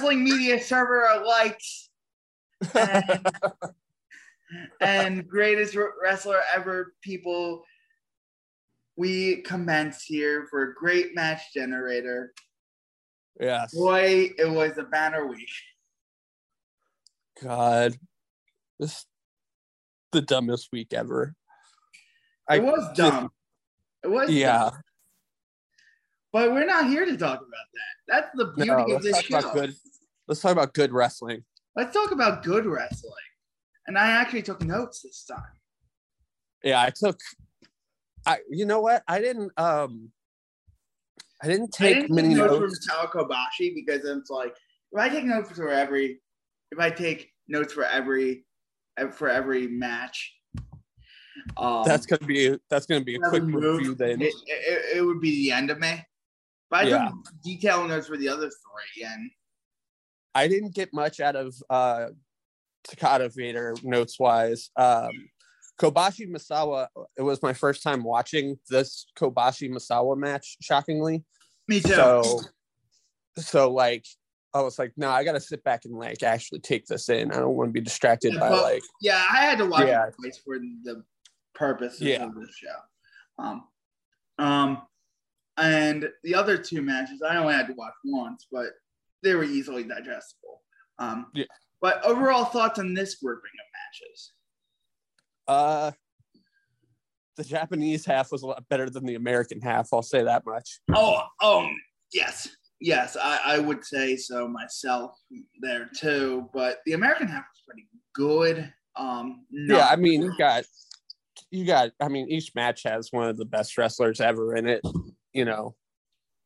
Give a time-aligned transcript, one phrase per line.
[0.00, 1.90] wrestling media server lights
[2.74, 3.26] and,
[4.80, 7.62] and greatest wrestler ever people
[8.96, 12.32] we commence here for a great match generator
[13.38, 13.74] Yes.
[13.74, 15.48] boy it was a banner week
[17.42, 17.96] God.
[18.78, 19.06] This
[20.12, 21.34] the dumbest week ever.
[22.48, 23.30] I it was dumb
[24.02, 24.70] it was Yeah.
[24.70, 24.80] dumb.
[26.32, 29.40] but we're not here to talk about that that's the beauty No, of this show
[29.52, 29.74] good.
[30.30, 31.42] Let's talk about good wrestling.
[31.74, 33.12] let's talk about good wrestling
[33.88, 35.42] and i actually took notes this time
[36.62, 37.18] Yeah, I took.
[38.24, 39.02] I you know what?
[39.08, 39.50] I didn't.
[39.56, 40.12] Um.
[41.42, 42.86] I didn't I take didn't many take notes, notes.
[42.86, 44.54] from Tao Kobashi because it's like
[44.92, 46.20] if I take notes for every
[46.70, 48.44] if I take notes for every
[49.12, 50.32] for every match,
[51.56, 54.22] um, That's gonna be that's gonna be a quick move, review then.
[54.22, 56.06] It, it, it would be the end of me.
[56.70, 57.08] But I Yeah.
[57.08, 59.28] took detailed notes for the other three, and
[60.34, 62.06] I didn't get much out of uh
[62.88, 64.70] Takada Vader notes wise.
[64.76, 65.10] Um
[65.80, 71.24] Kobashi Misawa, it was my first time watching this Kobashi Misawa match, shockingly.
[71.68, 71.94] me too.
[71.94, 72.40] So
[73.38, 74.04] so like
[74.52, 77.30] I was like, no, I gotta sit back and like actually take this in.
[77.32, 80.06] I don't want to be distracted by But- like yeah, I had to watch Yeah.
[80.08, 81.04] it twice for the
[81.54, 82.24] purposes Yeah.
[82.24, 82.76] of the show.
[83.38, 83.64] Um,
[84.38, 84.82] um,
[85.56, 88.70] and the other two matches, I only had to watch once, but
[89.22, 90.62] they were easily digestible.
[90.98, 91.44] Um, Yeah.
[91.80, 93.66] But overall thoughts on this grouping of
[94.08, 94.32] matches?
[95.48, 95.90] uh
[97.36, 100.80] the Japanese half was a lot better than the American half, I'll say that much.
[100.94, 101.74] Oh, um,
[102.12, 102.48] yes,
[102.80, 105.12] yes, I, I would say so myself
[105.62, 106.50] there too.
[106.52, 108.70] But the American half was pretty good.
[108.96, 110.64] Um, Yeah, I mean you got
[111.50, 114.82] you got I mean each match has one of the best wrestlers ever in it,
[115.32, 115.74] you know.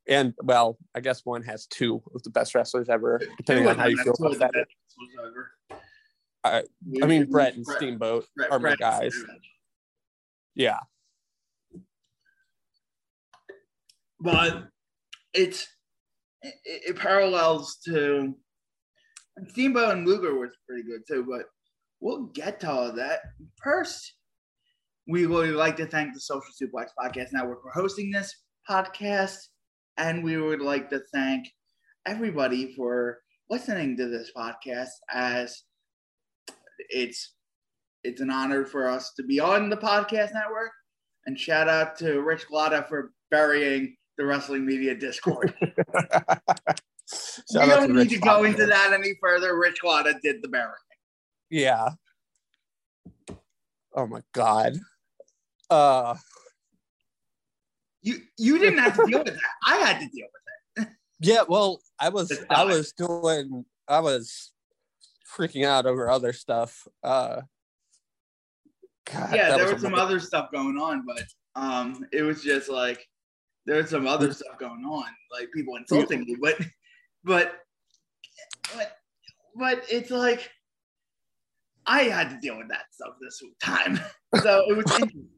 [0.07, 3.87] And well, I guess one has two of the best wrestlers ever, depending on how
[3.87, 4.67] you feel about that.
[6.45, 6.65] I-
[7.03, 9.15] I mean Bret and Steamboat Bret- are my Bret guys.
[10.55, 10.79] Yeah.
[14.21, 14.69] but
[15.35, 15.67] it's
[16.43, 18.35] it, it parallels to
[19.49, 21.47] Steamboat and Luger was pretty good too, but
[22.01, 23.21] we'll get to all of that.
[23.63, 24.15] First,
[25.09, 28.35] we would like to thank the Social Suplex Podcast Network for hosting this
[28.69, 29.37] podcast,
[29.97, 31.49] and we would like to thank
[32.07, 33.19] everybody for
[33.51, 35.63] listening to this podcast as
[36.79, 37.35] it's
[38.03, 40.71] it's an honor for us to be on the podcast network
[41.27, 45.55] and shout out to Rich Glotta for burying the wrestling media Discord.
[45.63, 45.71] we
[47.55, 48.45] don't need Rich to go Lotta.
[48.49, 49.59] into that any further.
[49.59, 50.75] Rich Glotta did the burying.
[51.51, 51.91] Yeah.
[53.95, 54.77] Oh my god.
[55.71, 56.15] Uh
[58.05, 59.41] You you didn't have to deal with that.
[59.67, 60.27] I had to deal
[60.77, 60.93] with it.
[61.21, 64.53] yeah, well, I was I was doing I was
[65.37, 66.87] freaking out over other stuff.
[67.03, 67.41] Uh
[69.11, 69.35] God.
[69.35, 71.25] Yeah, there was was some other stuff going on, but
[71.57, 73.07] um, it was just like
[73.67, 76.59] there was some other stuff going on, like people insulting me, but
[77.25, 77.61] but
[78.77, 78.99] but
[79.57, 80.51] but it's like
[81.87, 83.99] I had to deal with that stuff this time,
[84.43, 85.29] so it was interesting.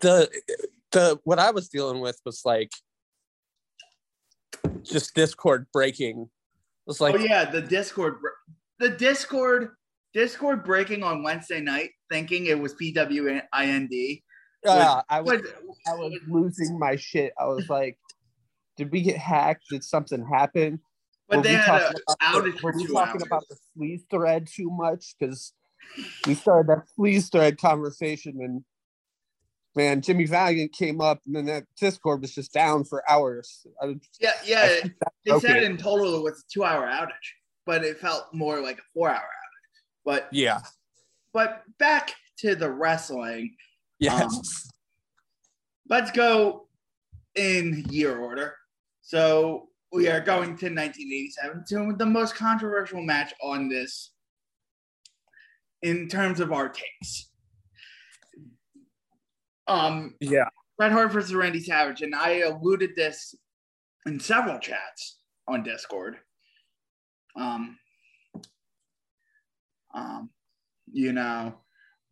[0.00, 0.28] the
[0.92, 2.70] the what I was dealing with was like
[4.82, 6.22] just Discord breaking.
[6.22, 6.28] It
[6.86, 8.16] was like oh yeah, the Discord,
[8.78, 9.70] the Discord,
[10.14, 14.22] Discord breaking on Wednesday night, thinking it was PWIND.
[14.66, 17.32] uh, I was Was, I was losing my shit.
[17.38, 17.98] I was like,
[18.76, 19.64] did we get hacked?
[19.70, 20.80] Did something happen?
[21.28, 24.70] but Were they we had talking about Were we talking about the sleaze thread too
[24.70, 25.14] much?
[25.18, 25.52] Because
[26.26, 28.64] we started that sleaze thread conversation and
[29.76, 33.66] man, Jimmy Valiant came up and then that Discord was just down for hours.
[33.82, 34.80] I was, yeah, yeah.
[35.24, 35.46] They okay.
[35.46, 37.10] said in total it was a two-hour outage,
[37.66, 39.80] but it felt more like a four-hour outage.
[40.04, 40.60] But yeah.
[41.32, 43.54] but back to the wrestling.
[43.98, 44.22] Yes.
[44.22, 44.42] Um,
[45.90, 46.68] let's go
[47.34, 48.54] in year order.
[49.02, 54.10] So we are going to 1987 to the most controversial match on this
[55.82, 57.30] in terms of our takes.
[59.68, 60.48] Um, Yeah.
[60.76, 63.34] Bret Hart versus Randy Savage, and I alluded this
[64.06, 65.18] in several chats
[65.48, 66.16] on Discord.
[67.36, 67.78] Um,
[69.92, 70.30] um,
[70.92, 71.54] you know,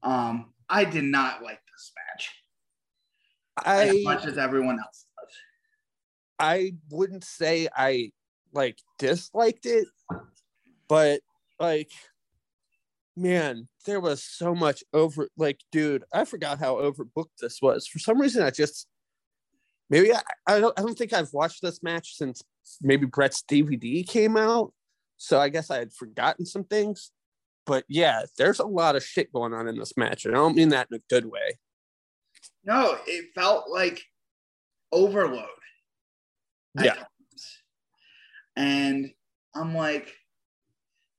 [0.02, 2.30] um, I did not like this match
[3.64, 5.34] as much as everyone else does.
[6.38, 8.12] I wouldn't say I
[8.52, 9.86] like disliked it,
[10.88, 11.20] but
[11.60, 11.90] like,
[13.16, 15.28] man, there was so much over.
[15.36, 17.86] Like, dude, I forgot how overbooked this was.
[17.86, 18.86] For some reason, I just
[19.88, 22.42] maybe I, I don't I don't think I've watched this match since
[22.82, 24.72] maybe Bret's DVD came out.
[25.16, 27.10] So I guess I had forgotten some things.
[27.64, 30.54] But yeah, there's a lot of shit going on in this match, and I don't
[30.54, 31.58] mean that in a good way.
[32.64, 34.04] No, it felt like
[34.92, 35.48] overload.
[36.74, 36.94] Yeah.
[36.94, 37.06] times.
[38.56, 39.10] And
[39.54, 40.14] I'm like,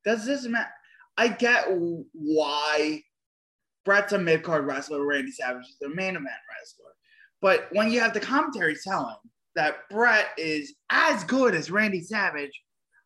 [0.05, 0.69] does this matter?
[1.17, 1.65] I get
[2.13, 3.01] why
[3.85, 6.91] Bret's a mid card wrestler, Randy Savage is a main event wrestler.
[7.41, 9.15] But when you have the commentary telling
[9.55, 12.51] that Bret is as good as Randy Savage,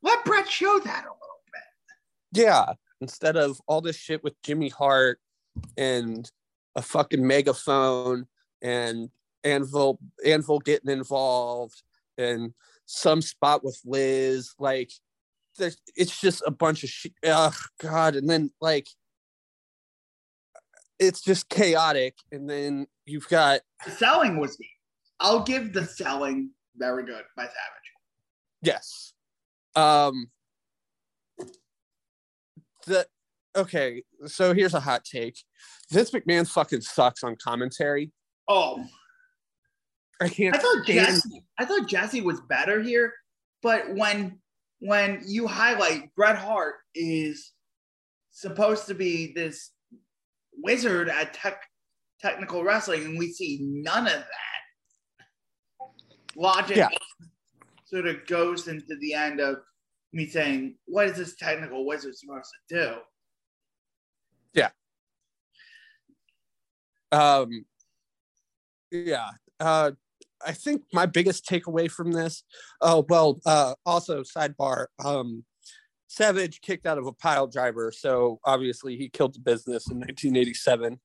[0.02, 2.42] let Bret show that a little bit.
[2.42, 5.20] Yeah, instead of all this shit with Jimmy Hart
[5.78, 6.30] and
[6.76, 8.26] a fucking megaphone
[8.62, 9.10] and
[9.44, 11.82] Anvil Anvil getting involved
[12.18, 12.54] and
[12.86, 14.92] some spot with Liz, like
[15.60, 17.14] it's just a bunch of shit.
[17.26, 18.88] Oh God, and then like
[21.00, 24.68] it's just chaotic, and then you've got The selling was good.
[25.20, 27.56] I'll give the selling very good by Savage.
[28.62, 29.14] Yes.
[29.76, 30.30] Um
[32.88, 33.06] the
[33.56, 35.38] okay, so here's a hot take.
[35.92, 38.12] Vince McMahon fucking sucks on commentary.
[38.48, 38.84] Oh,
[40.20, 41.44] I can't I thought Jesse.
[41.58, 43.14] I thought Jesse was better here,
[43.62, 44.40] but when
[44.82, 47.52] when you highlight Bret Hart is
[48.32, 49.72] supposed to be this
[50.58, 51.62] wizard at tech
[52.20, 55.88] technical wrestling, and we see none of that.
[56.36, 56.90] Logic Yeah.
[57.86, 59.58] sort of goes into the end of
[60.14, 63.02] me saying, "What is this technical wizard supposed to do?"
[64.54, 64.72] Yeah.
[67.12, 67.66] Um
[68.90, 69.92] yeah uh
[70.46, 72.44] i think my biggest takeaway from this
[72.82, 75.44] oh well uh also sidebar um
[76.08, 81.00] savage kicked out of a pile driver so obviously he killed the business in 1987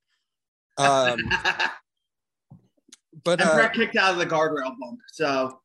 [0.78, 1.18] um
[3.24, 5.60] but and uh, kicked out of the guardrail bump, so.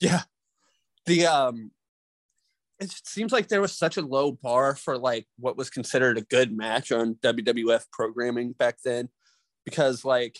[0.00, 0.22] Yeah.
[1.06, 1.70] The um
[2.80, 6.22] it seems like there was such a low bar for like what was considered a
[6.22, 9.08] good match on WWF programming back then
[9.64, 10.38] because like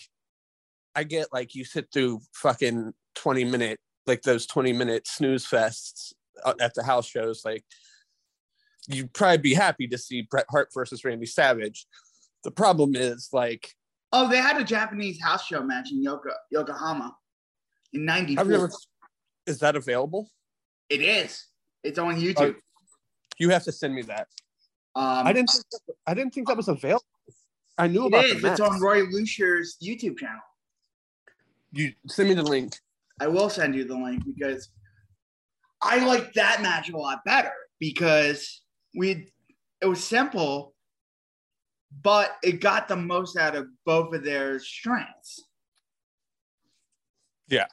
[0.95, 6.13] I get like you sit through fucking 20 minute like those 20 minute snooze fests
[6.43, 7.63] uh, at the house shows like
[8.87, 11.85] you'd probably be happy to see Bret Hart versus Randy Savage
[12.43, 13.73] the problem is like
[14.13, 17.13] Oh, they had a Japanese house show match in Yoko, Yokohama
[17.91, 18.41] in '94.
[18.41, 18.71] I've never
[19.45, 20.29] is that available
[20.89, 21.45] It is.
[21.83, 22.55] It's on YouTube.
[23.37, 24.27] you have to send me that
[24.95, 27.03] Um, I didn't think that, I didn't think that was available.
[27.77, 28.51] I knew It about match.
[28.51, 30.41] It's on Roy Lucia's YouTube channel.
[31.75, 32.79] You send me the link.
[33.19, 34.69] I will send you the link because
[35.83, 37.51] I like that match a lot better
[37.81, 38.61] because
[38.95, 39.27] we
[39.81, 40.73] it was simple,
[42.01, 45.43] but it got the most out of both of their strengths.
[47.49, 47.67] Yeah.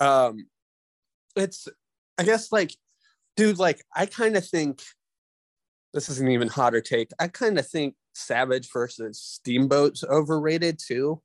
[0.00, 0.48] Um,
[1.34, 1.66] it's
[2.18, 2.76] I guess like,
[3.38, 4.82] dude, like I kind of think
[5.94, 7.10] this is an even hotter take.
[7.18, 11.22] I kind of think Savage versus Steamboat's overrated too.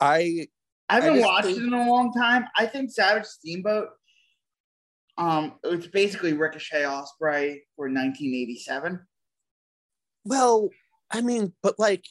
[0.00, 0.46] I
[0.88, 2.44] I haven't just watched think- it in a long time.
[2.56, 3.88] I think Savage Steamboat,
[5.18, 9.00] um, it's basically Ricochet Osprey for 1987.
[10.24, 10.68] well,
[11.10, 12.04] I mean, but like,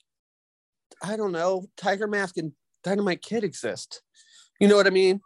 [1.04, 1.68] I don't know.
[1.78, 4.02] Tiger Mask and Dynamite Kid exist.
[4.60, 5.20] You know what I mean?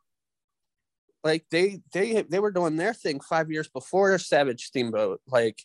[1.24, 5.22] Like they they they were doing their thing five years before Savage Steamboat.
[5.28, 5.62] Like,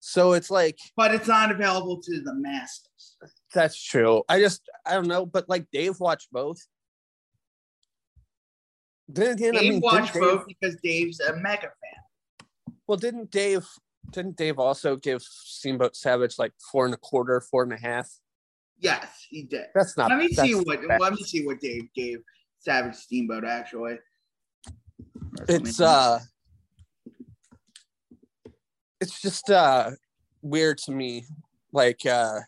[0.00, 3.16] so it's like But it's not available to the masses.
[3.54, 4.22] That's true.
[4.28, 6.58] I just I don't know, but like Dave watched both.
[9.08, 12.46] Then again, Dave I mean, watched didn't Dave, watch both because Dave's a mega fan.
[12.86, 13.66] well, didn't Dave?
[14.12, 18.08] Didn't Dave also give Steamboat Savage like four and a quarter, four and a half?
[18.78, 19.66] Yes, he did.
[19.74, 20.10] That's not.
[20.10, 21.00] let me see what bad.
[21.00, 22.18] let me see what Dave gave
[22.58, 23.98] Savage Steamboat actually.
[25.48, 26.20] It's uh,
[29.00, 29.90] it's just uh
[30.42, 31.26] weird to me.
[31.72, 32.40] Like uh,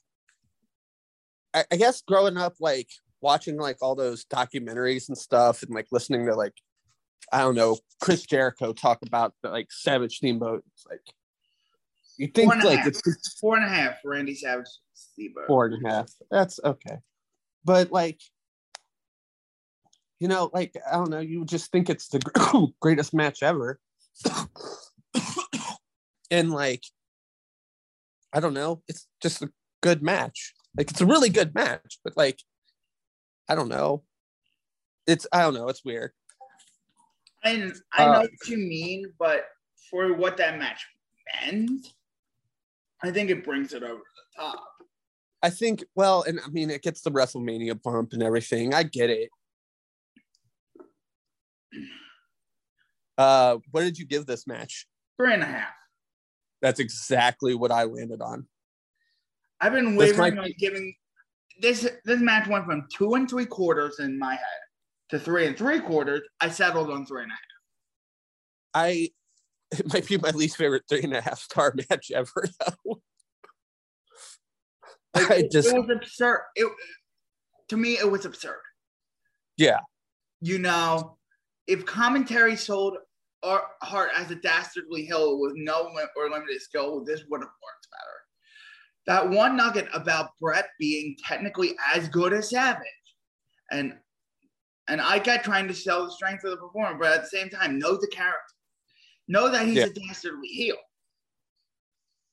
[1.54, 2.88] I, I guess growing up, like
[3.20, 6.54] watching like all those documentaries and stuff and like listening to like
[7.32, 10.64] I don't know Chris Jericho talk about the like Savage Steamboat.
[10.72, 11.00] It's like
[12.16, 12.86] you think Four and a like half.
[12.88, 15.46] it's Four and a half for Randy Savage Steamboat.
[15.46, 16.10] four and a half.
[16.30, 16.98] That's okay.
[17.64, 18.20] But like,
[20.20, 23.78] you know, like I don't know, you just think it's the greatest match ever.
[26.30, 26.84] And like,
[28.32, 30.54] I don't know, it's just a good match.
[30.76, 32.38] Like it's a really good match, but like,
[33.48, 34.04] I don't know.
[35.06, 36.12] It's I don't know, it's weird.
[37.44, 39.46] And I know Uh, what you mean, but
[39.90, 40.86] for what that match
[41.42, 41.94] meant,
[43.02, 44.64] I think it brings it over the top.
[45.42, 48.74] I think, well, and I mean, it gets the WrestleMania bump and everything.
[48.74, 49.30] I get it.
[53.16, 54.86] Uh, what did you give this match?
[55.16, 55.72] Three and a half.
[56.60, 58.46] That's exactly what I landed on.
[59.60, 60.94] I've been wavering might on giving
[61.60, 64.60] this this match went from two and three quarters in my head
[65.10, 66.22] to three and three quarters.
[66.40, 67.40] I settled on three and a half.
[68.74, 69.10] I
[69.72, 72.48] it might be my least favorite three and a half star match ever.
[72.60, 73.00] Though.
[75.14, 76.40] Like, I it, just it was absurd.
[76.54, 76.70] It
[77.68, 78.60] to me it was absurd.
[79.56, 79.80] yeah,
[80.40, 81.18] You know,
[81.66, 82.96] if commentary sold
[83.42, 87.48] our heart as a dastardly hill with no lim- or limited skill, this would have
[87.62, 88.14] worked better.
[89.06, 92.86] That one nugget about Bret being technically as good as Savage,
[93.70, 93.96] and
[94.88, 97.50] and I get trying to sell the strength of the performer, but at the same
[97.50, 98.54] time, know the character,
[99.28, 99.84] know that he's Yeah.
[99.84, 100.76] a dastardly heel.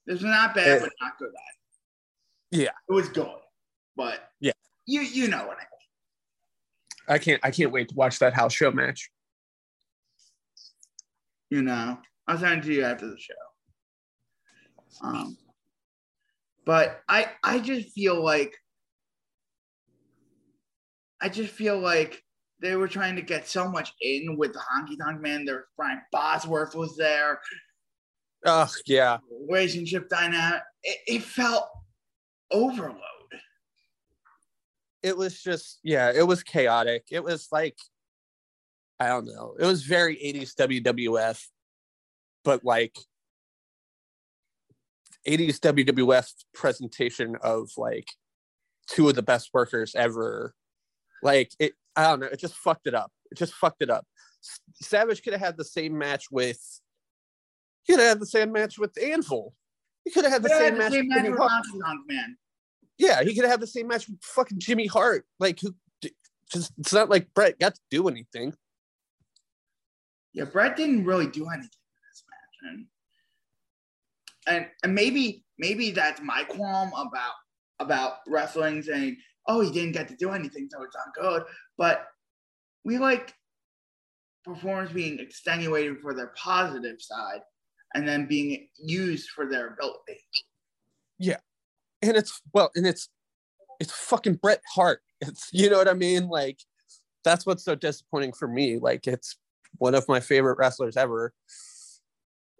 [0.06, 0.80] This was not bad, Eh.
[0.80, 2.58] but not good at.
[2.58, 2.72] Yeah.
[2.88, 3.42] it was good,
[3.96, 4.54] but Yeah.
[4.86, 5.70] you you know what I mean.
[7.08, 9.12] I can't I can't wait to watch that house show match.
[11.50, 11.98] You know
[12.28, 13.34] i'll send it to you after the show.
[15.02, 15.38] Um
[16.66, 18.56] but i i just feel like
[21.22, 22.22] i just feel like
[22.62, 26.02] they were trying to get so much in with the honky tonk man there brian
[26.12, 27.40] bosworth was there.
[28.46, 31.68] Oh yeah, relationship dynamic it, it felt
[32.52, 33.02] overload.
[35.04, 37.06] It was just yeah, it was chaotic.
[37.12, 37.78] It was like
[39.00, 39.56] I don't know.
[39.60, 41.42] It was very 80s WWF,
[42.44, 42.96] but like
[45.28, 48.08] 80s WWF presentation of like
[48.88, 50.54] two of the best workers ever.
[51.24, 52.28] Like it, I don't know.
[52.28, 53.12] It just fucked it up.
[53.32, 54.06] It just fucked it up.
[54.82, 56.60] Savage could have had the same match with.
[57.84, 59.54] He could have had the same match with Anvil.
[60.04, 60.92] He could have had the Yeah, same the match.
[60.92, 61.30] same with match
[61.74, 62.38] with honky man
[62.98, 65.25] Yeah, he could have had the same match with fucking Jimmy Hart.
[65.40, 65.75] Like who?
[66.52, 68.54] Just it's not like Bret got to do anything.
[70.36, 72.86] Yeah, Bret didn't really do anything in this match, and
[74.48, 77.34] and, and maybe maybe that's my qualm about
[77.80, 81.44] about wrestling saying, oh, he didn't get to do anything, so it's not good.
[81.77, 82.06] But
[82.84, 83.34] we like
[84.44, 87.42] performers being extenuated for their positive side
[87.96, 90.22] and then being used for their ability.
[91.18, 91.38] Yeah.
[92.01, 93.10] And it's well and it's
[93.80, 95.01] it's fucking Bret Hart.
[95.22, 96.27] It's you know what I mean?
[96.27, 96.60] Like
[97.24, 98.77] that's what's so disappointing for me.
[98.77, 99.38] Like it's
[99.77, 101.34] one of my favorite wrestlers ever.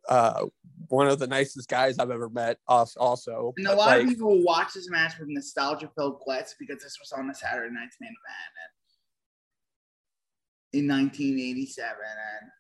[0.08, 0.46] Uh
[0.88, 3.54] one of the nicest guys I've ever met also.
[3.58, 6.98] And a lot like, of people watch this match with nostalgia filled glitz because this
[7.00, 8.72] was on the Saturday night's main event
[10.74, 11.90] in 1987.
[11.90, 12.52] And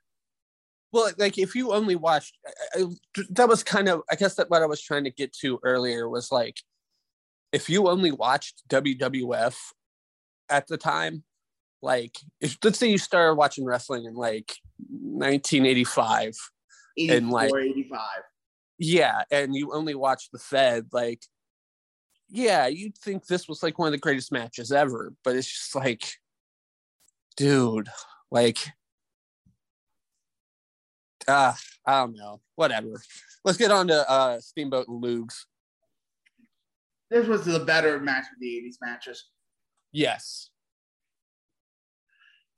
[0.91, 2.37] well like if you only watched
[2.75, 5.31] I, I- that was kind of I guess that what I was trying to get
[5.41, 6.57] to earlier was like
[7.51, 9.55] if you only watched WWF
[10.49, 11.23] at the time
[11.85, 14.55] like if let's say you started watching wrestling in like
[14.89, 16.33] 1985
[16.97, 18.01] And, like- 84, 85.
[18.79, 21.21] yeah and you only watch the fed like
[22.27, 25.75] yeah you'd think this was like one of the greatest matches ever but it's just
[25.75, 26.03] like
[27.37, 27.87] dude
[28.31, 28.57] like
[31.27, 32.99] ah i don't know whatever
[33.43, 35.45] let's get on to uh steamboat and lugs
[37.11, 39.25] This was the better match of the 80s matches.
[39.91, 40.49] yes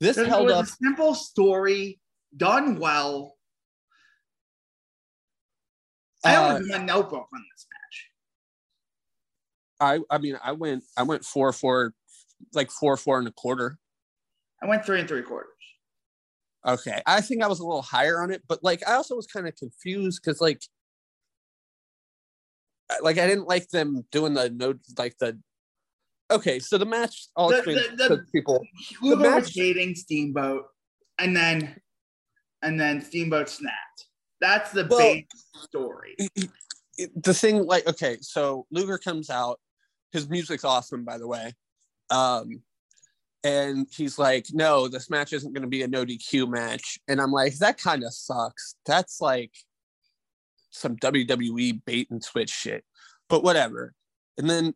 [0.00, 2.00] this This held was up a simple story
[2.36, 3.34] done well.
[6.24, 8.10] I Uh, only one notebook on this match.
[9.80, 11.94] i i mean i went i went four four
[12.52, 13.78] like four four and a quarter
[14.60, 15.52] I went three and three quarters.
[16.66, 19.26] Okay, I think I was a little higher on it, but like I also was
[19.26, 20.60] kind of confused because like,
[23.00, 25.38] like I didn't like them doing the no like the.
[26.30, 27.28] Okay, so the match.
[27.36, 28.66] I'll The- the- the- people.
[29.00, 30.66] Luger match- was dating Steamboat,
[31.18, 31.80] and then
[32.62, 34.06] and then Steamboat snapped.
[34.40, 35.28] That's the Well- big
[35.62, 36.16] story.
[37.14, 39.60] The thing, like, okay, so Luger comes out.
[40.10, 41.54] His music's awesome, by the way.
[42.10, 42.64] Um,
[43.44, 47.20] and he's like, "No, this match isn't going to be a no DQ match." And
[47.20, 48.74] I'm like, "That kind of sucks.
[48.84, 49.52] That's like
[50.70, 52.84] some WWE bait and switch shit."
[53.28, 53.94] But whatever.
[54.36, 54.74] And then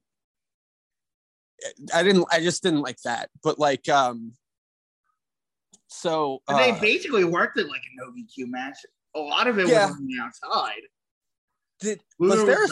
[1.95, 2.27] I didn't.
[2.31, 3.31] I just didn't like that.
[3.43, 4.33] But like, um,
[5.89, 8.77] so And they uh, basically worked it like a no DQ match.
[9.15, 9.87] A lot of it Yeah.
[9.89, 10.81] was on the outside.
[11.81, 12.69] did, was there a,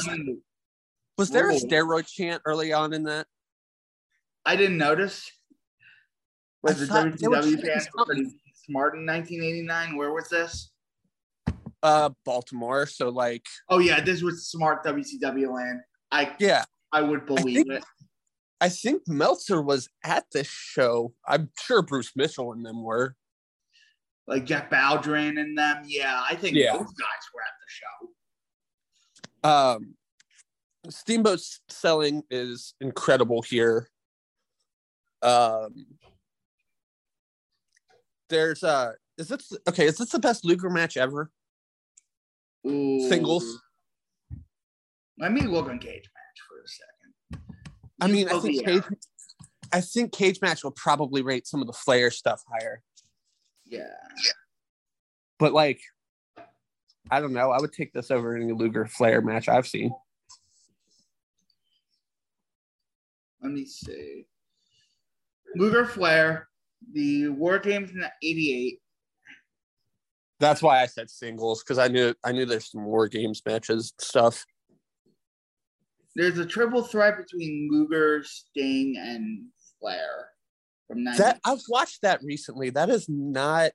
[1.19, 3.27] was there a steroid chant early on in that?
[4.47, 5.31] I didn't notice.
[6.63, 8.25] Was I the thought they were WCW fans pretty
[8.67, 9.97] smart in 1989?
[9.97, 10.71] Where was this?
[11.83, 12.87] Uh, Baltimore.
[12.87, 15.81] So like, Oh yeah, this was smart WCW land.
[16.11, 17.85] I yeah, I would believe think- it.
[18.61, 21.15] I think Meltzer was at this show.
[21.27, 23.17] I'm sure Bruce Mitchell and them were.
[24.27, 25.83] Like Jeff Baldwin and them.
[25.87, 26.73] Yeah, I think Yeah.
[26.75, 27.69] those guys were at the
[29.43, 29.49] show.
[29.49, 29.95] Um,
[30.91, 33.89] Steamboat's selling is incredible here.
[35.23, 35.87] Um,
[38.29, 39.87] there's uh, is this okay?
[39.87, 41.31] Is this the best Luger match ever?
[42.67, 43.09] Ooh.
[43.09, 43.61] Singles?
[45.19, 47.43] Let me look on cage match for a second.
[48.01, 48.83] I mean, I think cage,
[49.73, 52.83] I think cage match will probably rate some of the Flair stuff higher,
[53.67, 53.87] Yeah.
[55.39, 55.81] but like,
[57.11, 57.51] I don't know.
[57.51, 59.93] I would take this over any Luger Flair match I've seen.
[63.43, 64.27] Let me see.
[65.57, 66.49] Luger Flair,
[66.93, 68.81] the War Games in '88.
[70.39, 73.93] That's why I said singles because I knew I knew there's some War Games matches
[73.99, 74.45] stuff.
[76.17, 79.45] There's a triple threat between Luger, Sting, and
[79.79, 80.31] Flair
[80.89, 81.23] from '90.
[81.23, 82.71] That I've watched that recently.
[82.71, 83.71] That is not.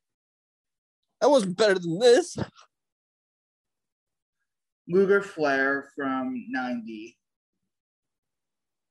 [1.22, 2.38] That wasn't better than this.
[4.88, 7.18] Luger Flair from '90,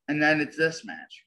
[0.09, 1.25] and then it's this match.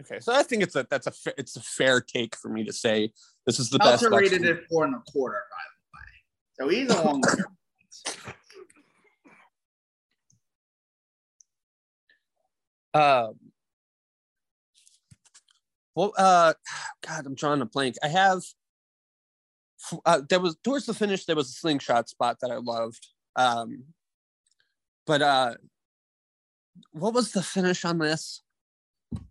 [0.00, 2.72] Okay, so I think it's a that's a it's a fair take for me to
[2.72, 3.12] say
[3.46, 4.02] this is the best.
[4.02, 5.42] Meltzer rated it four and a quarter,
[6.58, 6.72] by the way.
[6.72, 8.34] So he's along with
[12.94, 13.34] Um.
[15.94, 16.54] Well, uh,
[17.06, 17.96] God, I'm drawing a blank.
[18.02, 18.42] I have.
[20.04, 21.24] Uh, there was towards the finish.
[21.24, 23.06] There was a slingshot spot that I loved.
[23.36, 23.84] Um,
[25.06, 25.54] but uh,
[26.92, 28.42] what was the finish on this?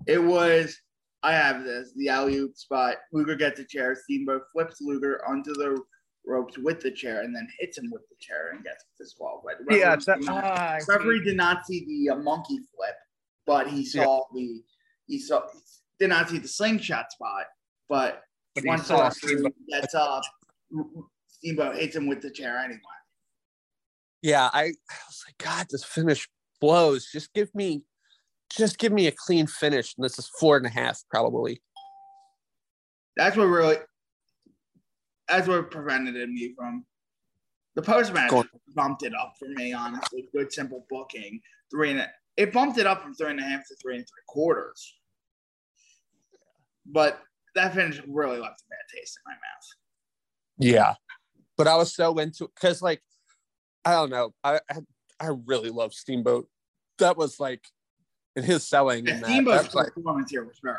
[0.08, 0.78] It was.
[1.22, 2.95] I have this the alley oop spot.
[3.12, 3.95] Luger gets a chair.
[3.95, 5.82] Steamboat flips Luger onto the
[6.26, 9.56] ropes with the chair and then hits him with the chair and gets disqualified.
[9.65, 12.95] Referee did not- referee did not see the uh, monkey flip,
[13.50, 14.62] but he saw the
[15.08, 15.42] he saw
[16.00, 17.46] did not see the slingshot spot.
[17.90, 18.22] But,
[18.54, 20.22] But he once the saw referee Steamboat- gets up,
[21.28, 22.80] Steamboat hits him with the chair anyway.
[24.22, 26.30] yeah, I, I was like, God, this finish
[26.62, 27.10] blows.
[27.12, 27.82] Just give me,
[28.56, 29.96] just give me a clean finish.
[29.98, 31.60] And this is four and a half, probably.
[33.18, 33.78] That's what really
[35.28, 36.86] that's what prevented me from
[37.76, 38.32] the post match
[38.76, 40.30] bumped it up for me, honestly.
[40.36, 41.42] Good simple booking.
[41.72, 44.06] Three and a, it bumped it up from three and a half to three and
[44.06, 44.95] three quarters.
[46.86, 47.19] But
[47.56, 49.67] that finish really left a bad taste in my mouth.
[50.58, 50.93] Yeah,
[51.58, 53.02] but I was so into it because, like,
[53.84, 54.80] I don't know, I, I
[55.19, 56.47] I really love Steamboat.
[56.99, 57.67] That was like,
[58.36, 60.75] in his selling, Yeah, that, Steamboat's that's like, performance here was very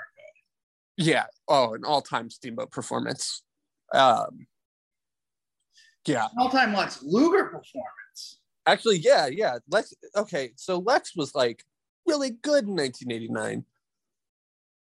[0.96, 1.04] good.
[1.04, 3.42] yeah, oh, an all-time Steamboat performance.
[3.94, 4.46] Um,
[6.06, 6.28] yeah.
[6.38, 7.99] All time Lex Luger performance.
[8.66, 9.58] Actually, yeah, yeah.
[9.68, 9.94] Lex.
[10.16, 11.64] Okay, so Lex was like
[12.06, 13.64] really good in 1989.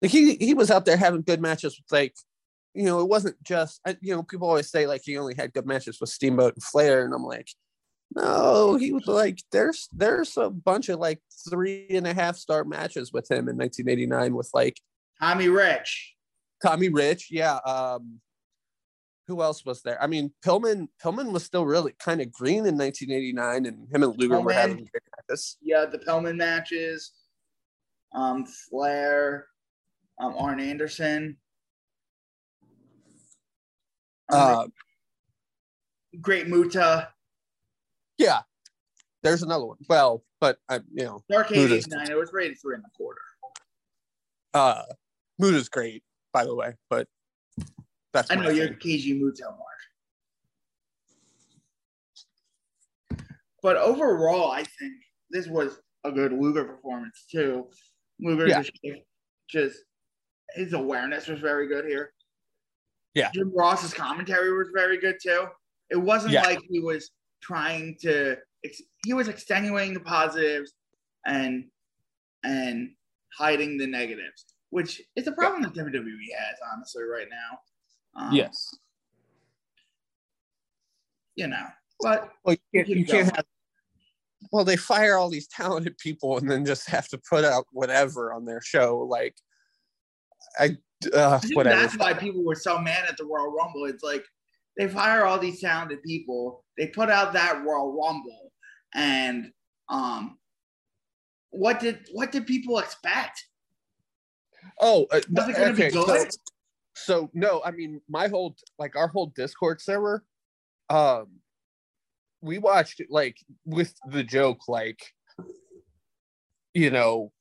[0.03, 2.15] Like he he was out there having good matches with like,
[2.75, 5.67] you know, it wasn't just you know people always say like he only had good
[5.67, 7.49] matches with Steamboat and Flair, and I'm like,
[8.15, 12.65] no, he was like there's there's a bunch of like three and a half star
[12.65, 14.81] matches with him in 1989 with like
[15.21, 16.15] Tommy Rich.
[16.63, 17.57] Tommy Rich, yeah.
[17.57, 18.21] Um,
[19.31, 20.03] who else was there?
[20.03, 24.19] I mean, Pillman Pillman was still really kind of green in 1989, and him and
[24.19, 25.57] Luger were having great matches.
[25.63, 27.13] Yeah, the Pillman matches.
[28.13, 29.47] Um, Flair,
[30.19, 31.37] um, Arn Anderson.
[34.33, 34.67] Um, Uh,
[36.21, 37.13] Great Muta.
[38.19, 38.41] yeah,
[39.23, 39.77] there's another one.
[39.89, 42.11] Well, but I, you know, Dark Muta's- 89.
[42.11, 43.21] It was rated three and a quarter.
[44.55, 44.83] uh,
[45.39, 47.07] Muta's great, by the way, but
[48.13, 48.69] that's I know you're.
[48.69, 49.67] KG Muto, Mark.
[53.63, 54.95] But overall, I think
[55.31, 57.67] this was a good Luger performance too.
[58.21, 58.63] Luger Yeah.
[58.63, 58.73] just,
[59.49, 59.79] just
[60.55, 62.13] his awareness was very good here.
[63.15, 63.31] Yeah.
[63.33, 65.47] Jim Ross's commentary was very good too.
[65.91, 66.43] It wasn't Yeah.
[66.43, 67.11] like he was
[67.43, 68.37] trying to.
[69.05, 70.73] He was extenuating the positives
[71.27, 71.65] and
[72.45, 72.95] and
[73.37, 74.47] hiding the negatives.
[74.71, 77.59] which is a problem that WWE has honestly right now.
[78.17, 78.75] Um, yes.
[81.37, 81.67] you know,
[82.01, 83.45] but Well, you can't, you can't have.
[84.53, 88.33] Well, they fire all these talented people and then just have to put out whatever
[88.33, 88.99] on their show.
[88.99, 89.35] Like,
[90.59, 90.77] I
[91.15, 91.81] uh, I whatever.
[91.81, 93.85] that's why people were so mad at the Royal Rumble.
[93.87, 94.25] It's like
[94.77, 98.53] they fire all these talented people, they put out that Royal Rumble,
[98.95, 99.53] and
[99.89, 100.39] um,
[101.51, 103.45] what did what did people expect?
[104.81, 105.89] Oh, uh, Was it gonna okay.
[105.89, 106.33] be good?
[106.33, 106.39] so
[107.35, 110.25] no, I mean, my whole like our whole Discord server,
[110.89, 111.27] um,
[112.41, 115.01] we watched it like with the joke, like,
[116.75, 117.33] you know,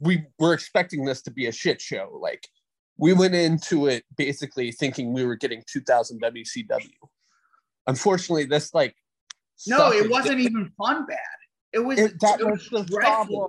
[0.00, 2.18] we were expecting this to be a shit show.
[2.20, 2.46] Like,
[2.98, 6.90] we went into it basically thinking we were getting 2000 WCW.
[7.86, 8.94] Unfortunately, this like
[9.66, 11.18] No, it wasn't even fun bad.
[11.72, 13.48] It was it, that it was the problem.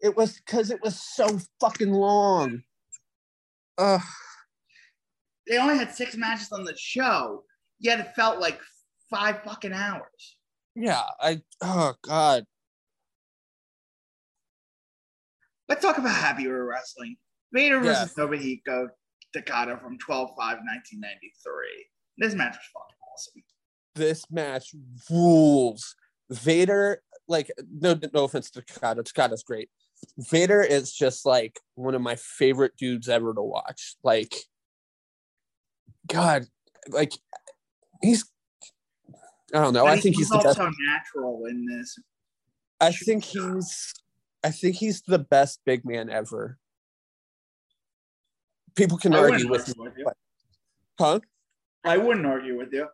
[0.00, 2.62] It was because it was so fucking long.
[3.78, 4.00] Uh,
[5.46, 7.44] They only had six matches on the show,
[7.78, 8.60] yet it felt like
[9.08, 10.36] five fucking hours.
[10.74, 12.44] yeah, I oh god.
[15.68, 17.16] Let's talk about happier wrestling.
[17.52, 18.04] Vader Yeah.
[18.04, 18.88] versus Nobuhiko
[19.34, 21.86] Takada from 12 5 1993.
[22.18, 23.42] This match was fucking awesome.
[23.94, 24.74] This match
[25.10, 25.94] rules.
[26.30, 29.02] Vader, like, no, no offense to Takada.
[29.02, 29.70] Takada's great.
[30.18, 33.96] Vader is just like one of my favorite dudes ever to watch.
[34.02, 34.34] Like,
[36.06, 36.46] God,
[36.88, 37.12] like
[38.02, 38.24] he's.
[39.54, 39.86] I don't know.
[39.86, 40.70] I And think he he's the felt best.
[40.86, 41.98] natural in this.
[42.80, 43.94] I think he's
[44.44, 46.58] I think he's the best big man ever.
[48.76, 50.06] People can I argue with argue with you.
[50.98, 51.20] huh?
[51.84, 52.88] I wouldn't argue with you.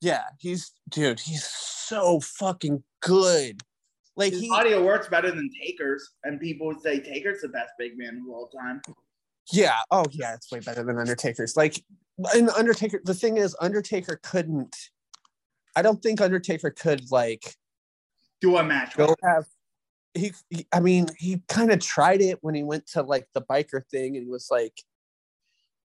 [0.00, 3.60] Yeah, he's dude, he's so fucking good.
[4.16, 7.72] Like His he of work's better than Taker's, and people would say Taker's the best
[7.78, 8.82] big man of all time.
[9.50, 11.56] yeah, oh yeah, it's way better than Undertaker's.
[11.56, 11.82] Like
[12.34, 14.76] in Undertaker, the thing is Undertaker couldn't
[15.74, 17.54] I don't think Undertaker could like
[18.40, 18.96] Do a match.
[18.96, 19.46] go have
[20.14, 23.42] he, he I mean, he kind of tried it when he went to like the
[23.42, 24.74] biker thing and he was like,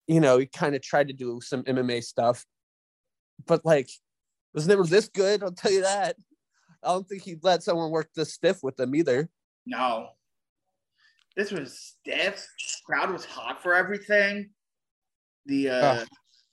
[0.07, 2.45] you know, he kind of tried to do some MMA stuff,
[3.47, 3.89] but like
[4.55, 6.17] was never this good, I'll tell you that.
[6.83, 9.29] I don't think he'd let someone work this stiff with him either.
[9.67, 10.11] No.
[11.37, 12.47] This was stiff.
[12.87, 14.51] Crowd was hot for everything.
[15.47, 16.05] The uh Oh.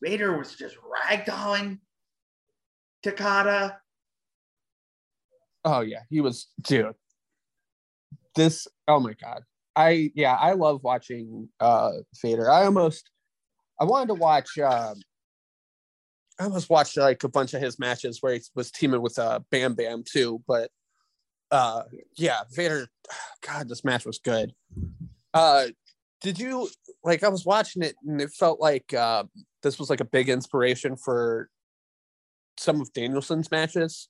[0.02, 1.80] Vader was just ragdolling
[3.04, 3.78] Takada.
[5.64, 6.94] Oh yeah, he was dude.
[8.36, 9.44] This oh my god.
[9.76, 12.50] I yeah, I love watching uh Vader.
[12.50, 13.10] I almost
[13.80, 14.96] I wanted to watch um
[16.40, 19.40] I was watching like a bunch of his matches where he was teaming with uh
[19.52, 20.70] Bam Bam too, but
[21.52, 21.84] uh
[22.18, 22.88] yeah, Vader
[23.46, 24.54] god, this match was good.
[25.34, 25.68] Uh
[26.22, 26.70] did you
[27.04, 29.24] like I was watching it and it felt like uh
[29.64, 31.50] this was like a big inspiration for
[32.58, 34.10] some of Danielson's matches.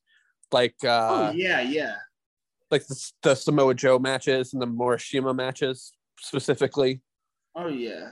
[0.52, 1.96] Like uh oh yeah, yeah.
[2.72, 7.02] like the, the Samoa Joe matches and the Morishima matches specifically.
[7.56, 8.12] Oh yeah.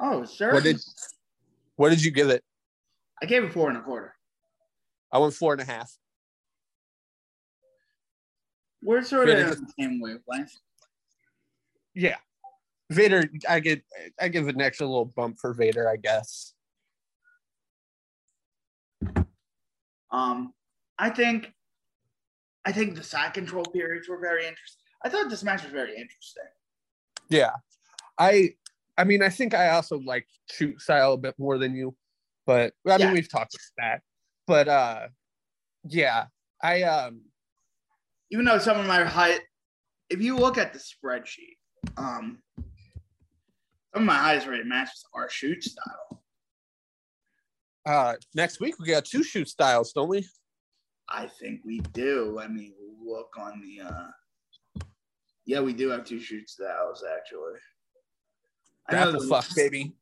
[0.00, 0.52] Oh, sure.
[0.52, 0.80] What did
[1.76, 2.44] what did you give it?
[3.22, 4.14] I gave it four and a quarter.
[5.12, 5.92] I went four and a half.
[8.82, 10.52] We're sort of Vader- on the same wavelength.
[11.94, 12.16] Yeah.
[12.90, 13.82] Vader, I get
[14.20, 16.54] I give an extra little bump for Vader, I guess.
[20.10, 20.54] Um,
[20.98, 21.52] I think,
[22.64, 24.82] I think the side control periods were very interesting.
[25.04, 26.44] I thought this match was very interesting.
[27.28, 27.50] Yeah.
[28.18, 28.54] I
[28.98, 31.94] I mean I think I also like shoot style a bit more than you,
[32.46, 34.02] but I mean we've talked about that.
[34.46, 35.08] But uh
[35.84, 36.26] yeah,
[36.60, 37.22] I um
[38.30, 39.38] Even though some of my high,
[40.10, 41.56] if you look at the spreadsheet,
[41.96, 46.22] um, some of my highest rated matches are shoot style.
[47.86, 50.26] uh next week we got two shoot styles, don't we?
[51.08, 52.32] I think we do.
[52.34, 53.86] Let me look on the.
[53.86, 54.82] uh
[55.46, 57.60] Yeah, we do have two shoot styles actually.
[58.88, 59.94] Grapple fuck, baby.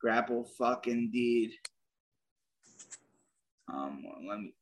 [0.00, 1.52] Grapple fuck indeed.
[3.72, 4.54] Um, let me.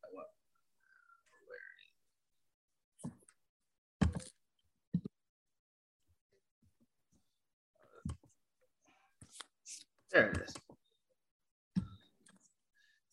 [10.13, 10.55] There it is.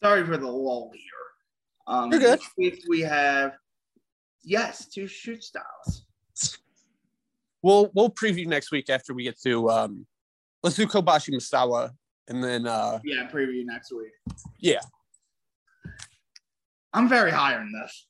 [0.04, 1.04] Sorry for the lull here.
[1.86, 2.40] Um, You're good.
[2.88, 3.54] We have,
[4.44, 6.07] yes, two shoot styles.
[7.64, 10.06] We'll we'll preview next week after we get to um
[10.64, 11.92] let's do Kobashi Misawa
[12.28, 14.12] and then uh Yeah, preview next week.
[14.60, 14.82] yeah.
[16.94, 18.08] I'm very high on this.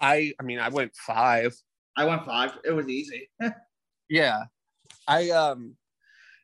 [0.00, 1.54] I I mean I went five.
[1.96, 2.52] I went five.
[2.64, 3.28] It was easy.
[4.08, 4.44] Yeah.
[5.08, 5.76] I um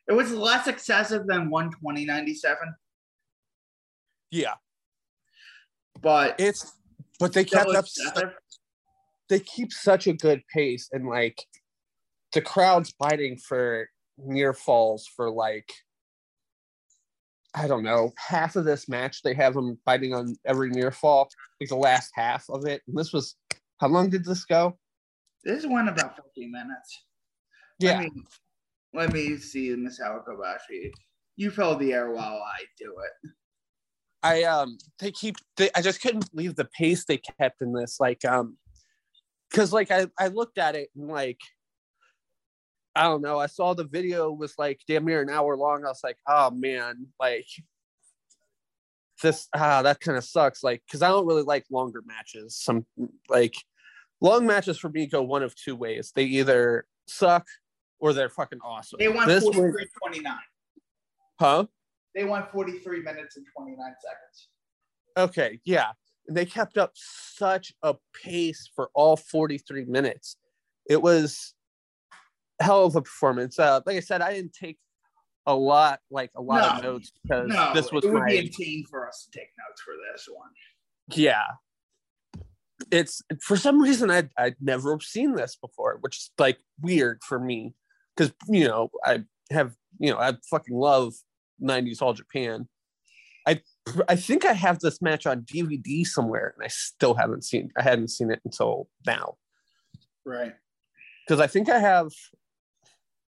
[0.07, 2.73] It was less excessive than one twenty ninety seven,
[4.31, 4.55] yeah,
[6.01, 6.73] but it's
[7.19, 7.85] but they kept up
[9.29, 11.45] they keep such a good pace and like
[12.33, 15.71] the crowd's fighting for near falls for like
[17.55, 21.29] I don't know, half of this match they have them fighting on every near fall,
[21.59, 22.81] like the last half of it.
[22.87, 23.35] And this was
[23.79, 24.77] how long did this go?
[25.43, 27.05] This went about fifteen minutes.
[27.79, 27.99] Yeah.
[27.99, 28.23] Let me,
[28.93, 30.91] let me see Misawa Kobashi.
[31.37, 33.31] You fill the air while I do it.
[34.21, 37.97] I um they keep they, I just couldn't believe the pace they kept in this
[37.99, 38.57] like um
[39.49, 41.39] because like I I looked at it and like
[42.99, 45.87] I don't know I saw the video was like damn near an hour long I
[45.87, 47.47] was like oh man like
[49.23, 52.85] this ah that kind of sucks like because I don't really like longer matches some
[53.29, 53.55] like
[54.21, 57.47] long matches for me go one of two ways they either suck
[57.99, 60.33] or they're fucking awesome They this 43 was 29.
[61.39, 61.65] huh
[62.15, 64.47] They went 43 minutes and 29 seconds.
[65.17, 65.91] Okay, yeah.
[66.27, 70.37] And they kept up such a pace for all 43 minutes.
[70.89, 71.53] It was
[72.59, 73.57] hell of a performance.
[73.59, 74.77] Uh, like I said, I didn't take
[75.45, 78.37] a lot, like a lot of notes because No, this was it would my be
[78.47, 80.49] insane for us to take notes for this one.
[81.17, 81.43] yeah.
[82.91, 87.37] It's for some reason I'd I'd never seen this before, which is like weird for
[87.37, 87.75] me
[88.15, 91.13] because you know I have you know I fucking love
[91.61, 92.69] 90s All Japan.
[93.45, 93.61] I
[94.07, 97.69] I think I have this match on DVD somewhere, and I still haven't seen.
[97.77, 99.35] I hadn't seen it until now
[100.25, 100.53] Right.
[101.27, 102.07] because I think I have.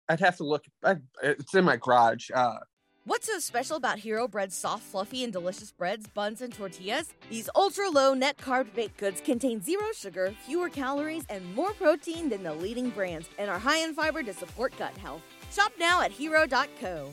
[0.09, 0.65] I'd have to look.
[0.83, 2.29] I, it's in my garage.
[2.33, 2.57] Uh,
[3.05, 7.13] What's so special about Hero Bread's soft, fluffy, and delicious breads, buns, and tortillas?
[7.29, 12.29] These ultra low net carb baked goods contain zero sugar, fewer calories, and more protein
[12.29, 15.21] than the leading brands, and are high in fiber to support gut health.
[15.51, 17.09] Shop now at hero.co.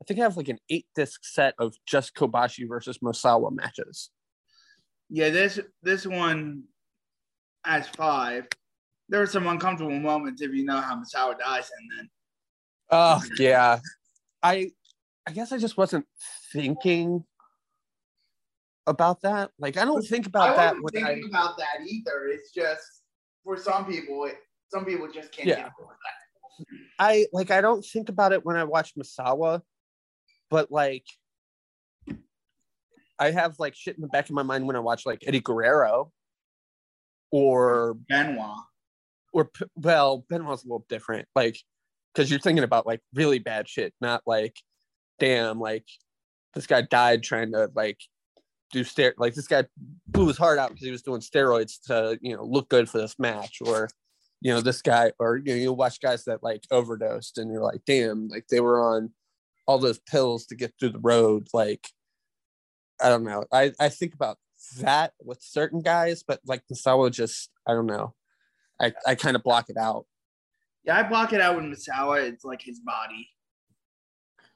[0.00, 4.10] I think I have like an eight disc set of just Kobashi versus Misawa matches.
[5.10, 6.64] Yeah, this this one
[7.64, 8.46] has five.
[9.12, 12.10] There were some uncomfortable moments if you know how Misawa dies, and then
[12.90, 13.78] Oh yeah,
[14.42, 14.70] I
[15.26, 16.06] I guess I just wasn't
[16.50, 17.22] thinking
[18.86, 19.50] about that.
[19.58, 21.08] Like I don't think about I that wasn't when I.
[21.08, 22.28] thinking about that either.
[22.28, 23.02] It's just
[23.44, 24.36] for some people, it,
[24.68, 25.68] some people just can't Yeah.
[26.98, 29.60] I like I don't think about it when I watch Misawa,
[30.48, 31.04] but like
[33.18, 35.40] I have like shit in the back of my mind when I watch like Eddie
[35.40, 36.12] Guerrero
[37.30, 38.56] or Benoit.
[39.32, 41.56] Or well Benoit's a little different like
[42.14, 44.56] because you're thinking about like really bad shit not like
[45.18, 45.86] damn like
[46.54, 47.98] this guy died trying to like
[48.72, 49.64] do ster like this guy
[50.08, 52.98] blew his heart out because he was doing steroids to you know look good for
[52.98, 53.88] this match or
[54.40, 57.62] you know this guy or you know you watch guys that like overdosed and you're
[57.62, 59.10] like damn like they were on
[59.66, 61.86] all those pills to get through the road like
[63.00, 63.44] i don't know.
[63.52, 64.38] I i think about
[64.78, 68.14] that with certain guys but like Misawa just i don't know
[68.80, 70.06] i i kind of block it out
[70.84, 72.22] Yeah, I block it out with Misawa.
[72.28, 73.28] It's like his body.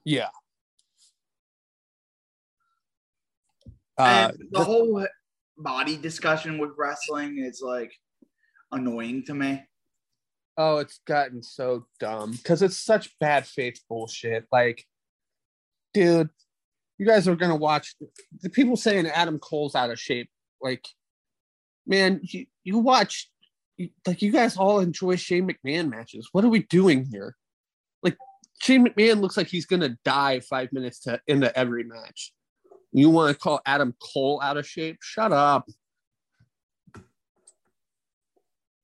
[0.05, 0.29] yeah
[3.99, 5.07] uh the whole
[5.59, 7.93] body discussion with wrestling is like
[8.73, 9.63] annoying to me.
[10.59, 14.47] Oh, it's gotten so dumb because it's such bad faith bullshit.
[14.51, 14.85] Like,
[15.93, 16.31] dude,
[16.99, 17.95] you guys are gonna watch
[18.41, 20.31] the people saying Adam Cole's out of shape.
[20.63, 20.87] Like,
[21.87, 23.31] man, you, you watch
[24.07, 26.29] like you guys all enjoy Shane McMahon matches.
[26.33, 27.35] What are we doing here?
[28.03, 28.17] Like,
[28.61, 32.33] Shane McMahon looks like he's gonna die five minutes to into every match.
[32.93, 34.99] You want to call Adam Cole out of shape?
[35.03, 35.69] Shut up.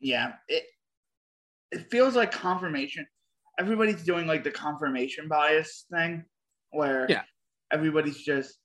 [0.00, 0.64] Yeah, it
[1.70, 3.06] it feels like confirmation.
[3.58, 6.24] Everybody's doing like the confirmation bias thing,
[6.70, 7.22] where Yeah.
[7.70, 8.58] everybody's just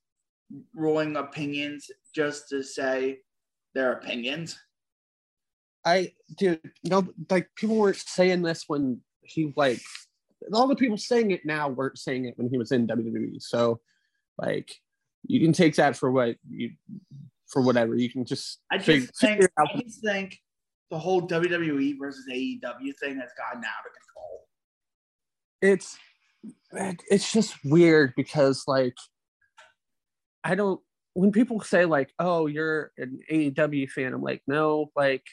[0.73, 3.19] ruling opinions just to say
[3.75, 4.57] their opinions.
[5.87, 9.79] I dude, no, like people weren't saying this when he like
[10.51, 13.41] all the people saying it now weren't saying it when he was in WWE.
[13.41, 13.79] So
[14.37, 14.69] like
[15.25, 16.71] you can take that for what you
[17.47, 17.95] for whatever.
[17.95, 20.37] You can just I just fig- think figure I just think
[20.91, 24.47] the whole WWE versus AEW thing has gotten out of control.
[25.61, 25.97] it's
[27.09, 28.95] it's just weird because like
[30.43, 30.81] I don't
[31.13, 35.23] when people say like, oh, you're an AEW fan, I'm like, no, like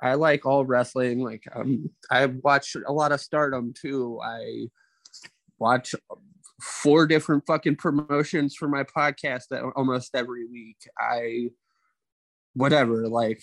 [0.00, 1.22] I like all wrestling.
[1.22, 4.20] Like um I watch a lot of stardom too.
[4.22, 4.68] I
[5.58, 5.94] watch
[6.60, 10.78] four different fucking promotions for my podcast that almost every week.
[10.98, 11.50] I
[12.58, 13.08] whatever.
[13.08, 13.42] Like,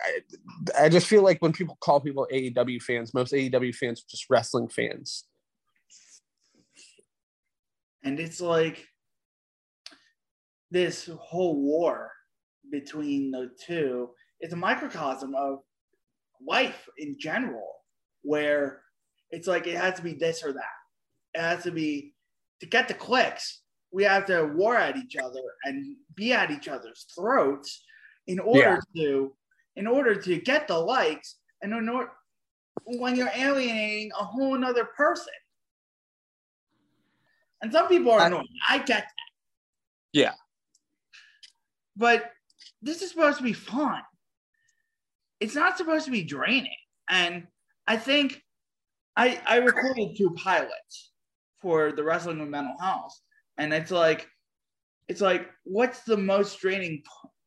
[0.00, 4.10] I, I just feel like when people call people AEW fans, most AEW fans are
[4.10, 5.24] just wrestling fans.
[8.02, 8.86] And it's like
[10.70, 12.12] this whole war
[12.70, 14.10] between the two
[14.40, 15.60] is a microcosm of
[16.46, 17.68] life in general,
[18.22, 18.82] where
[19.30, 20.76] it's like it has to be this or that.
[21.34, 22.14] It has to be
[22.60, 23.62] to get the clicks.
[23.92, 27.82] We have to war at each other and be at each other's throats
[28.26, 29.34] in order to
[29.76, 32.10] in order to get the likes and in order
[32.84, 35.32] when you're alienating a whole another person.
[37.62, 38.46] And some people are annoying.
[38.68, 39.30] I get that.
[40.12, 40.32] Yeah.
[41.96, 42.32] But
[42.80, 44.02] this is supposed to be fun.
[45.40, 46.76] It's not supposed to be draining.
[47.08, 47.46] And
[47.86, 48.42] I think
[49.16, 51.10] I I recorded two pilots
[51.60, 53.18] for the Wrestling with Mental Health.
[53.58, 54.28] And it's like
[55.08, 57.02] it's like what's the most draining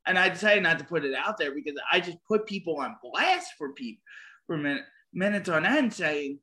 [0.05, 2.97] and I decided not to put it out there because I just put people on
[3.01, 4.03] blast for people
[4.45, 6.39] for minute, minutes on end saying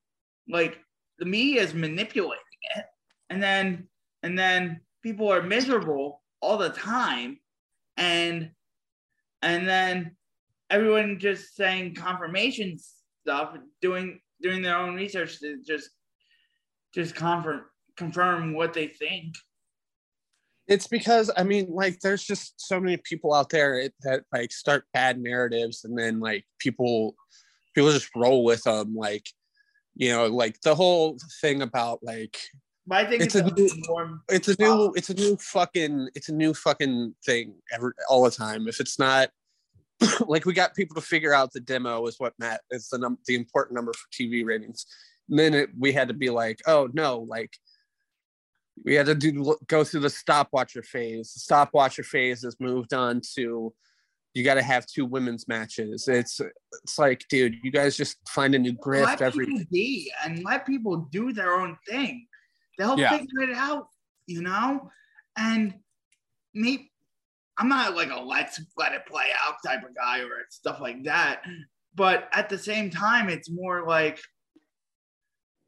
[0.49, 0.79] like
[1.19, 2.43] the media is manipulating
[2.77, 2.87] it
[3.29, 3.87] and then
[4.23, 7.39] and then people are miserable all the time
[7.97, 8.51] and
[9.43, 10.17] and then
[10.71, 12.79] everyone just saying confirmation
[13.23, 15.91] stuff doing doing their own research to just
[16.95, 17.63] just confirm
[17.97, 19.35] confirm what they think
[20.69, 24.85] It's because I mean, like, there's just so many people out there that like start
[24.95, 27.17] bad narratives, and then like people,
[27.75, 28.95] people just roll with them.
[28.95, 29.27] Like,
[29.97, 32.39] you know, like the whole thing about like
[32.87, 36.29] but i think It's it's, a new- it's a new, it's a new fucking, it's
[36.29, 38.69] a new fucking thing every all the time.
[38.69, 39.31] If it's not
[40.27, 43.19] like we got people to figure out the demo is what Matt is the num
[43.27, 44.87] the important number for TV ratings.
[45.29, 47.53] And then it, we had to be like, oh no, like
[48.85, 51.33] we had to do go through the stopwatcher phase.
[51.35, 53.73] The stopwatcher phase has moved on to
[54.35, 56.07] you got to have two women's matches.
[56.09, 59.67] It's it's like, dude, you guys just find a new grift let every.
[59.71, 62.27] be and let people do their own thing.
[62.79, 63.11] They'll Yeah.
[63.19, 63.89] figure it out,
[64.27, 64.91] you know.
[65.37, 65.75] And
[66.55, 66.90] me,
[67.61, 71.05] I'm not like a let's let it play out type of guy or stuff like
[71.05, 71.43] that.
[71.95, 74.19] But at the same time, it's more like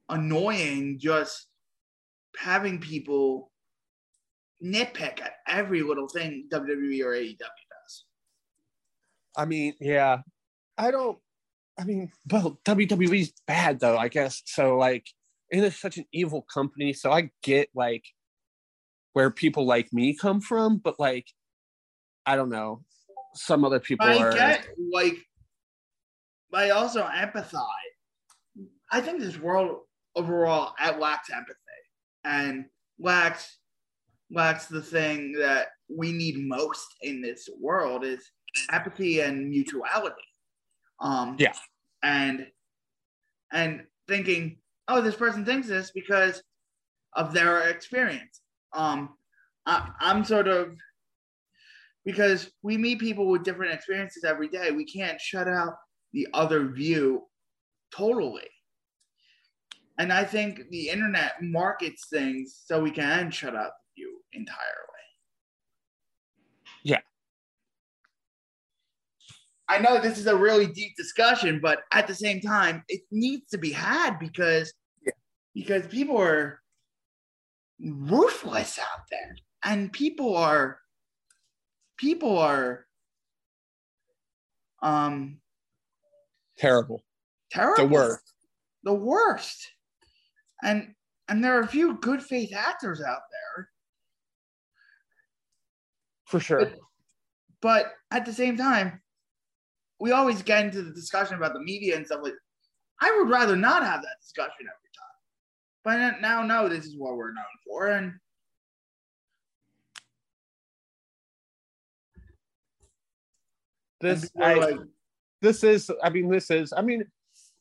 [0.09, 1.48] annoying just
[2.38, 3.50] having people
[4.64, 8.05] nitpick at every little thing WWE or AEW does.
[9.37, 10.18] I mean, yeah,
[10.78, 11.18] I don't.
[11.78, 14.40] I mean, well, WWE's bad though, I guess.
[14.46, 15.07] So like,
[15.50, 16.94] it is such an evil company.
[16.94, 18.05] So I get like
[19.12, 21.26] where people like me come from, but like,
[22.26, 22.85] I don't know.
[23.35, 24.32] Some other people I are.
[24.32, 25.16] get like,
[26.50, 27.64] but I also empathize.
[28.90, 29.80] I think this world
[30.14, 31.56] overall at lacks empathy
[32.24, 32.66] and
[32.98, 33.56] lacks
[34.30, 38.30] lacks the thing that we need most in this world is
[38.70, 40.14] empathy and mutuality.
[41.00, 41.54] Um, Yeah.
[42.02, 42.46] and
[43.52, 44.58] and thinking,
[44.88, 46.42] oh, this person thinks this because
[47.14, 48.40] of their experience.
[48.72, 49.16] Um,
[49.66, 50.76] I, I'm sort of
[52.05, 54.71] because we meet people with different experiences every day.
[54.71, 55.75] We can't shut out
[56.12, 57.23] the other view
[57.95, 58.49] totally.
[59.99, 64.67] And I think the internet markets things so we can shut out the view entirely.
[66.83, 67.01] Yeah.
[69.69, 73.49] I know this is a really deep discussion, but at the same time, it needs
[73.51, 74.73] to be had because
[75.05, 75.12] Yeah.
[75.55, 76.61] because people are
[77.81, 80.82] ruthless out there, and people are
[82.03, 82.85] people are
[84.83, 85.38] um
[86.59, 87.03] terrible.
[87.53, 87.87] terrible.
[87.87, 88.33] The worst.
[88.83, 89.71] The worst.
[90.62, 90.95] And
[91.29, 93.69] and there are a few good faith actors out there,
[96.27, 96.59] For sure.
[96.67, 96.79] But-
[97.61, 99.01] but at the same time,
[100.01, 102.35] we always get into the discussion about the media and stuff like.
[103.01, 105.19] I would rather not have that discussion every time,
[105.85, 108.13] but I now know this is what we're known for, and
[114.03, 114.81] This, and people are I, like,
[115.40, 117.05] this is, I mean, this is, I mean,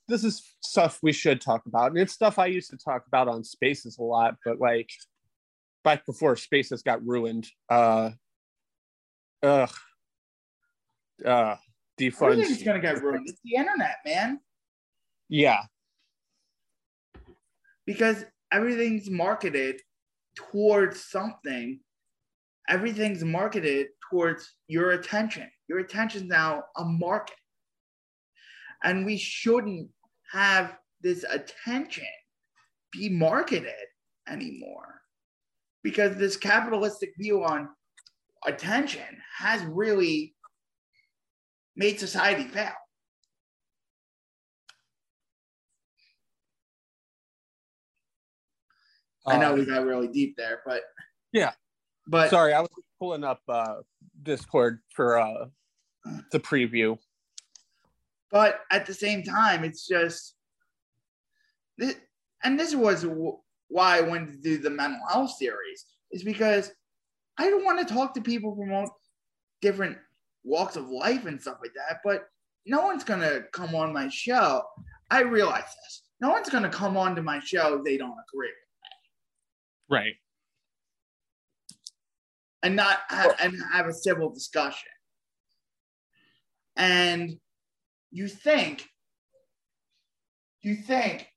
[0.08, 1.92] this is stuff we should talk about.
[1.92, 4.90] And it's stuff I used to talk about on Spaces a lot, but like
[5.84, 7.48] back before Spaces got ruined.
[7.70, 8.10] Uh,
[9.42, 9.72] ugh.
[11.24, 11.56] Uh,
[12.02, 12.66] everything's defunct.
[12.66, 13.30] gonna get ruined.
[13.30, 14.40] It's the internet, man.
[15.30, 15.62] Yeah.
[17.86, 19.82] because everything's marketed
[20.36, 21.80] towards something.
[22.70, 25.50] Everything's marketed towards your attention.
[25.68, 27.36] Your attention is now a market.
[28.84, 29.90] And we shouldn't
[30.32, 32.06] have this attention
[32.92, 33.74] be marketed
[34.28, 35.02] anymore.
[35.84, 37.70] Because this capitalistic view on
[38.46, 39.02] attention
[39.38, 40.36] has really
[41.76, 42.74] made society fail.
[49.26, 50.84] I know Uh, we got really deep there, but
[51.32, 51.54] Yeah.
[52.08, 52.70] but sorry, I was
[53.02, 53.78] pulling up uh,
[54.22, 55.46] Discord for uh,
[56.32, 57.00] the preview.
[58.32, 60.36] but at the same time, it's just
[61.80, 61.96] this,
[62.44, 63.04] and this was
[63.70, 66.72] why I wanted to do the mental health series is because
[67.40, 68.96] I don't want to talk to people from all
[69.64, 69.98] different
[70.44, 72.02] walks of life and stuff like that.
[72.04, 72.28] But
[72.68, 74.62] no one's gonna come on my show.
[75.10, 76.04] I realize this.
[76.20, 78.50] No one's gonna come on to my show if they don't agree
[79.90, 80.14] Right.
[82.64, 84.90] And not ha- and have a civil discussion.
[86.76, 87.38] And
[88.12, 88.88] you think
[90.62, 91.28] you think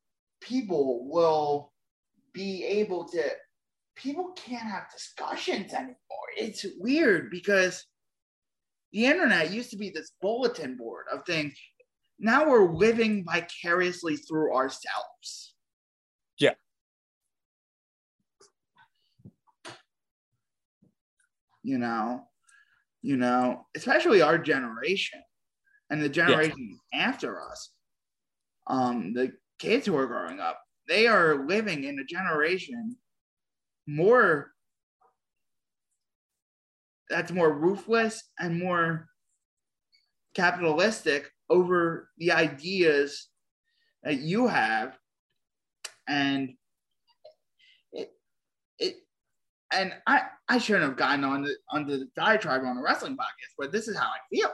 [0.41, 1.73] people will
[2.33, 3.23] be able to
[3.97, 5.97] people can't have discussions anymore.
[6.37, 7.85] It's weird because
[8.93, 11.55] the internet used to be this bulletin board of things.
[12.19, 15.55] Now we're living vicariously through ourselves.
[16.39, 16.55] Yeah.
[21.65, 22.29] You know,
[23.03, 25.21] you know, especially our generation
[25.91, 27.71] and the generation after us.
[28.67, 32.97] Um, the kids who are growing up, they are living in a generation
[33.87, 34.53] more
[37.11, 39.09] that's more ruthless and more
[40.35, 43.29] capitalistic over the ideas
[44.03, 44.97] that you have
[46.09, 46.55] and
[47.93, 48.11] it
[48.79, 48.97] it
[49.75, 53.53] and i i shouldn't have gotten on the under the diatribe on the wrestling podcast
[53.59, 54.51] but this is how i feel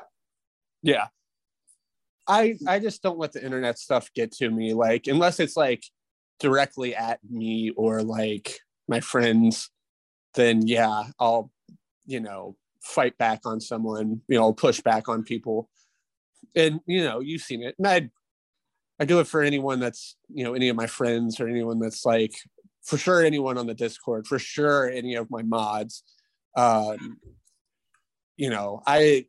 [0.83, 1.09] Yeah.
[2.29, 4.73] I I just don't let the internet stuff get to me.
[4.73, 5.83] Like unless it's like
[6.39, 9.71] directly at me or like my friends,
[10.35, 11.51] then yeah, I'll
[12.07, 14.21] you know fight back on someone.
[14.29, 15.69] You know, push back on people.
[16.55, 17.75] And you know, you've seen it.
[17.79, 18.11] And I
[19.01, 22.05] I do it for anyone that's you know any of my friends or anyone that's
[22.05, 22.35] like
[22.85, 26.03] for sure anyone on the Discord, for sure any of my mods.
[26.57, 27.19] Um,
[28.37, 29.27] you know, I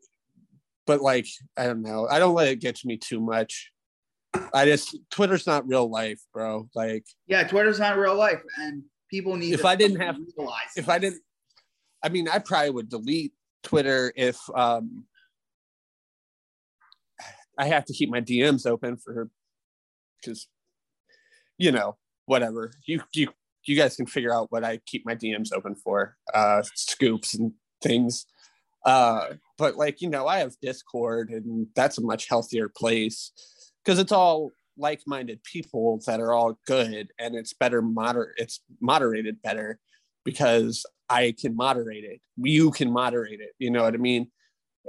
[0.87, 1.27] but like
[1.57, 2.07] I don't know.
[2.09, 3.71] I don't let it get to me too much.
[4.53, 6.69] I just Twitter's not real life, bro.
[6.73, 10.71] Like yeah twitter's not real life and people need If to I didn't have- realize
[10.77, 11.21] if I didn't
[12.01, 13.33] I mean I probably would delete
[13.63, 15.05] Twitter if um
[17.57, 19.29] I have to keep my DMs open for
[20.21, 20.47] because
[21.57, 22.71] you know, whatever.
[22.87, 23.27] You you
[23.65, 26.17] you guys can figure out what I keep my DMs open for.
[26.33, 27.53] Uh scoops and
[27.83, 28.25] things.
[28.85, 33.31] Uh but like, you know, I have Discord and that's a much healthier place
[33.83, 39.41] because it's all like-minded people that are all good and it's better moder it's moderated
[39.41, 39.77] better
[40.23, 42.21] because I can moderate it.
[42.37, 43.51] You can moderate it.
[43.59, 44.31] You know what I mean?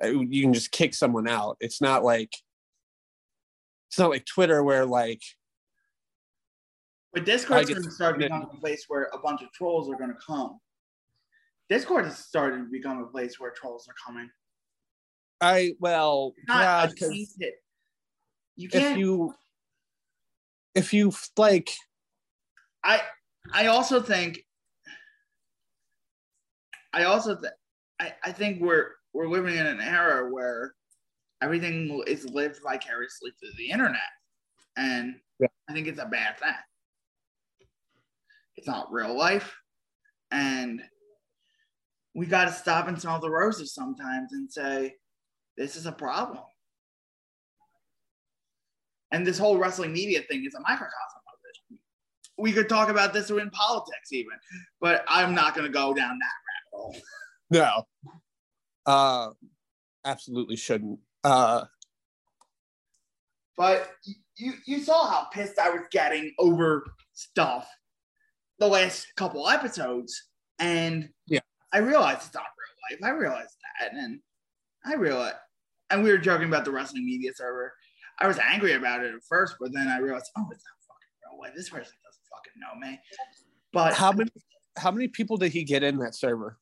[0.02, 1.56] Uh, You can just kick someone out.
[1.60, 2.32] It's not like
[3.90, 5.20] it's not like Twitter where like
[7.12, 10.10] But Discord's going to start becoming a place where a bunch of trolls are going
[10.10, 10.58] to come.
[11.68, 14.30] Discord has started to become a place where trolls are coming.
[15.40, 17.54] I well yeah a 'cause tainted-
[18.56, 18.92] You if can't.
[18.92, 19.34] If you
[20.74, 21.70] if you like
[22.84, 23.02] I
[23.52, 24.44] I also think.
[26.92, 27.52] I also th-
[28.00, 30.74] I, I think we're we're living in an era where
[31.40, 34.00] everything is lived vicariously through the internet,
[34.76, 35.48] and Yeah.
[35.68, 36.54] I think it's a bad thing.
[38.62, 39.56] It's not real life,
[40.30, 40.80] and
[42.14, 44.94] we got to stop and smell the roses sometimes and say,
[45.56, 46.38] this is a problem.
[49.10, 50.92] And this whole wrestling media thing is a microcosm
[51.26, 51.38] of
[51.72, 51.78] it.
[52.38, 54.38] We could talk about this in politics even,
[54.80, 56.96] but I'm not going to go down that rabbit hole.
[57.50, 57.82] no
[58.86, 59.30] uh
[60.04, 61.64] absolutely shouldn't uh
[63.56, 63.90] But
[64.36, 67.68] you you saw how pissed I was getting over stuff
[68.62, 70.28] the last couple episodes,
[70.60, 71.40] and Yeah.
[71.72, 73.04] I realized it's not real life.
[73.04, 74.20] I realized that, and
[74.84, 75.34] I realized,
[75.90, 77.74] and we were joking about the wrestling media server.
[78.20, 81.32] I was angry about it at first, but then I realized, oh, it's not fucking
[81.32, 81.52] real life.
[81.56, 83.00] This person doesn't fucking know me.
[83.72, 84.30] But how many
[84.76, 86.56] how many people did he get in that server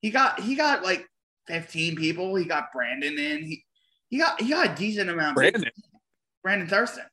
[0.00, 1.06] he got he got like
[1.48, 2.34] 15 people.
[2.36, 3.42] He got Brandon in.
[3.42, 3.64] He
[4.10, 5.30] he got he got a decent amount.
[5.30, 5.64] of brandon
[6.44, 7.04] Brandon Thurston.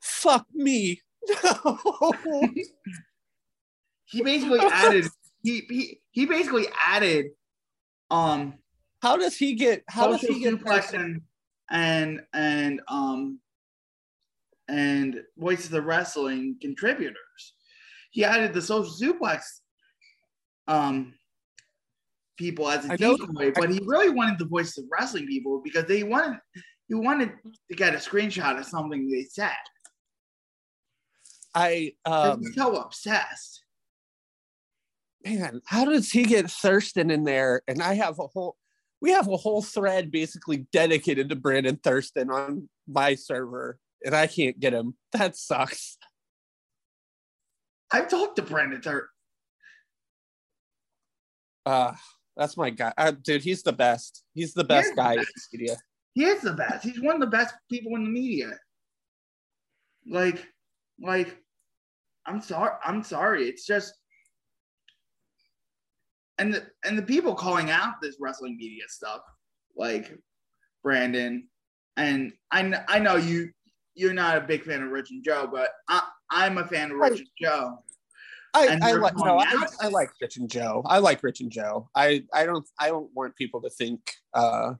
[0.00, 1.02] fuck me
[1.44, 1.78] no
[4.10, 5.06] he basically added
[5.42, 7.26] he, he he basically added
[8.10, 8.54] um
[9.02, 11.20] how does he get how does he get and
[11.70, 13.38] and and um
[14.68, 17.54] and voice of the wrestling contributors
[18.10, 19.42] he added the social suplex
[20.66, 21.14] um
[22.38, 26.04] people as a decoy, but he really wanted the voice of wrestling people because they
[26.04, 26.38] wanted
[26.86, 27.32] he wanted
[27.68, 29.50] to get a screenshot of something they said.
[31.54, 33.64] I um He's so obsessed.
[35.24, 37.62] Man, how does he get Thurston in there?
[37.68, 38.56] And I have a whole
[39.00, 44.26] we have a whole thread basically dedicated to Brandon Thurston on my server, and I
[44.26, 44.96] can't get him.
[45.12, 45.98] That sucks.
[47.92, 49.08] I've talked to Brandon Tur-
[51.64, 51.94] Uh
[52.38, 52.92] that's my guy.
[52.96, 54.22] Uh, dude, he's the best.
[54.32, 55.48] He's the best is the guy in best.
[55.52, 55.76] media.
[56.14, 56.84] He is the best.
[56.84, 58.52] He's one of the best people in the media.
[60.08, 60.46] Like,
[61.02, 61.36] like,
[62.26, 62.70] I'm sorry.
[62.84, 63.48] I'm sorry.
[63.48, 63.92] It's just,
[66.38, 69.20] and the and the people calling out this wrestling media stuff,
[69.76, 70.16] like
[70.82, 71.48] Brandon,
[71.96, 73.50] and I I know you
[73.94, 76.98] you're not a big fan of Rich and Joe, but I I'm a fan of
[76.98, 77.78] Rich and Joe.
[78.54, 80.82] I, I like no, I, I like Rich and Joe.
[80.86, 81.90] I like Rich and Joe.
[81.94, 84.00] I I don't I don't want people to think
[84.34, 84.74] uh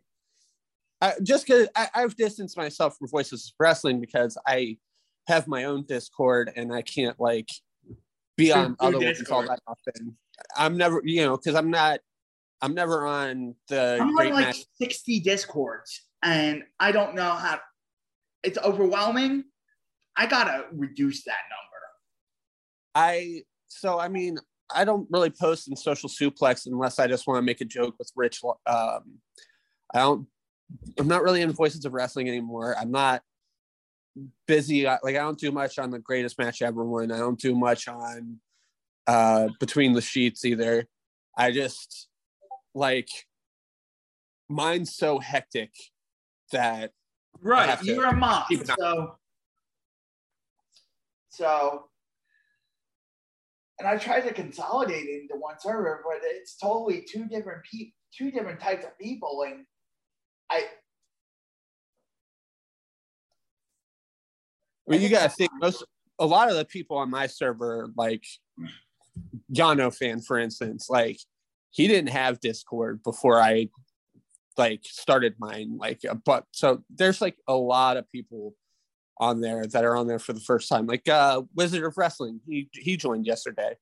[1.00, 4.78] I, just because I've distanced myself from Voices of Wrestling because I
[5.28, 7.48] have my own Discord and I can't like
[8.36, 10.16] be on other ones all that often.
[10.56, 12.00] I'm never, you know, because I'm not,
[12.60, 14.64] I'm never on the I'm on like Match.
[14.80, 17.60] 60 discords, and I don't know how.
[18.42, 19.44] It's overwhelming.
[20.16, 21.68] I gotta reduce that number.
[22.94, 24.38] I so I mean
[24.74, 27.94] I don't really post in Social Suplex unless I just want to make a joke
[27.98, 28.40] with Rich.
[28.44, 29.20] Um,
[29.94, 30.26] I don't.
[30.98, 32.76] I'm not really in Voices of Wrestling anymore.
[32.78, 33.22] I'm not
[34.46, 34.84] busy.
[34.84, 37.10] Like I don't do much on the Greatest Match Ever one.
[37.10, 38.38] I don't do much on
[39.08, 40.86] uh, Between the Sheets either.
[41.36, 42.08] I just
[42.74, 43.08] like
[44.48, 45.72] mine's so hectic
[46.52, 46.92] that
[47.40, 48.44] Right, you're a mom,
[48.78, 49.16] so
[51.30, 51.84] so.
[53.78, 57.92] And I tried to consolidate it into one server, but it's totally two different pe-
[58.12, 59.64] two different types of people, and
[60.50, 60.64] I
[64.86, 65.84] Well, you gotta think most
[66.18, 68.24] a lot of the people on my server, like
[69.52, 71.18] Yano fan, for instance, like
[71.70, 73.68] he didn't have Discord before I
[74.56, 75.76] like started mine.
[75.78, 78.54] Like, uh, but so there's like a lot of people
[79.18, 80.86] on there that are on there for the first time.
[80.86, 83.74] Like uh Wizard of Wrestling, he he joined yesterday.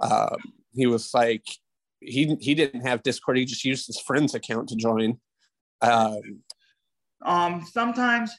[0.00, 0.36] Um,
[0.72, 1.44] he was like
[2.00, 3.36] he he didn't have Discord.
[3.36, 5.18] He just used his friend's account to join.
[5.82, 6.40] Um,
[7.24, 8.34] um sometimes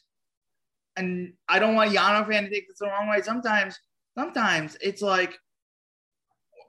[0.98, 3.22] and I don't want Yano fan to take this the wrong way.
[3.22, 3.80] Sometimes,
[4.18, 5.38] sometimes it's like,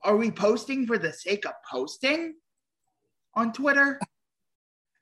[0.04, 2.34] are we posting for the sake of posting
[3.34, 4.00] on Twitter?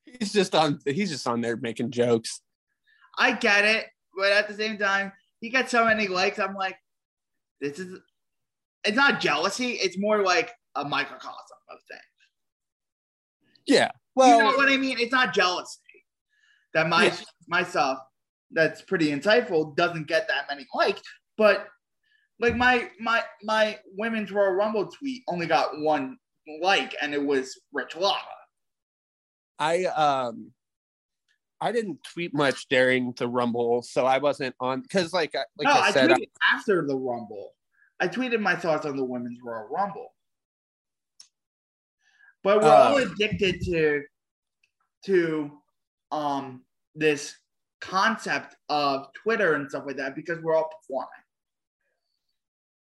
[0.04, 0.78] he's just on.
[0.84, 2.40] He's just on there making jokes.
[3.18, 3.86] I get it,
[4.16, 6.38] but at the same time, he gets so many likes.
[6.38, 6.76] I'm like,
[7.60, 7.98] this is.
[8.84, 9.72] It's not jealousy.
[9.72, 12.00] It's more like a microcosm of things.
[13.66, 13.90] Yeah.
[14.14, 14.98] Well, you know what I mean?
[14.98, 15.78] It's not jealousy
[16.74, 17.16] that my Yeah.
[17.48, 17.98] my stuff
[18.50, 21.02] that's pretty insightful doesn't get that many likes,
[21.36, 21.68] but
[22.40, 26.18] like my my my women's Royal Rumble tweet only got one
[26.60, 28.18] like, and it was Rich Lava.
[29.58, 30.52] I um
[31.60, 35.70] I didn't tweet much during the Rumble, so I wasn't on because like like no,
[35.70, 37.52] I I, said, tweeted after the Rumble.
[38.00, 40.08] I tweeted my thoughts on the women's Royal Rumble.
[42.42, 44.02] But we're Uh, all addicted to
[45.04, 45.50] to
[46.10, 46.64] um
[46.94, 47.36] this
[47.80, 51.10] concept of Twitter and stuff like that because we're all performing.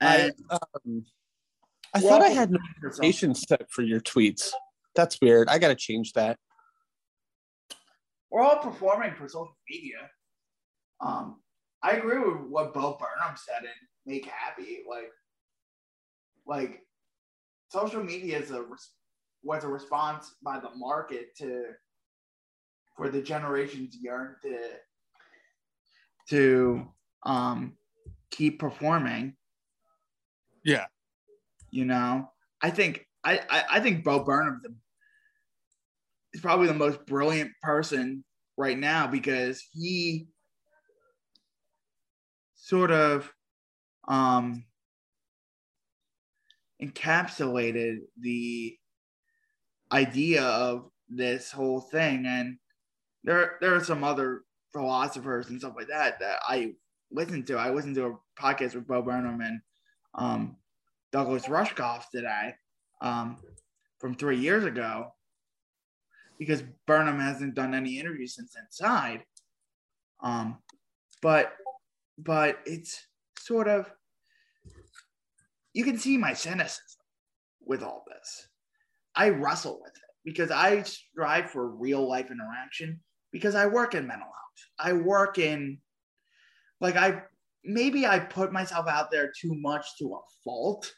[0.03, 1.05] I, um,
[1.94, 4.50] I we're thought I had notifications set for your tweets.
[4.94, 5.48] That's weird.
[5.48, 6.38] I gotta change that.
[8.30, 10.11] we're all performing for social media.
[11.00, 11.40] Um,
[11.82, 14.78] I agree with what Bo Burnham said in Make Happy.
[14.88, 15.11] Like,
[16.46, 16.80] like
[17.68, 18.92] social media is a res-
[19.42, 21.64] was a response by the market to
[22.96, 24.59] for the generations yearn to
[26.30, 26.86] to
[27.24, 27.72] um
[28.30, 29.34] keep performing.
[30.64, 30.86] Yeah.
[31.70, 34.74] You know, I think I I, I think Bo Burnham the
[36.34, 38.24] is probably the most brilliant person
[38.56, 40.26] right now because he
[42.54, 43.32] sort of
[44.08, 44.64] um
[46.82, 48.76] encapsulated the
[49.92, 52.56] idea of this whole thing and
[53.24, 54.42] there there are some other
[54.72, 56.72] philosophers and stuff like that that I
[57.10, 57.58] listened to.
[57.58, 59.60] I listened to a podcast with Bo Burnham and
[60.14, 60.56] um,
[61.10, 62.54] Douglas Rushkoff today
[63.00, 63.36] um,
[63.98, 65.14] from three years ago
[66.38, 69.24] because Burnham hasn't done any interviews since Inside.
[70.22, 70.58] Um,
[71.20, 71.52] but
[72.18, 73.06] but it's
[73.38, 73.90] sort of
[75.72, 76.82] you can see my cynicism
[77.64, 78.48] with all this.
[79.14, 80.02] I wrestle with it.
[80.24, 83.00] because I strive for real life interaction
[83.32, 84.70] because I work in mental health.
[84.78, 85.78] I work in
[86.80, 87.22] like I
[87.64, 90.92] maybe I put myself out there too much to a fault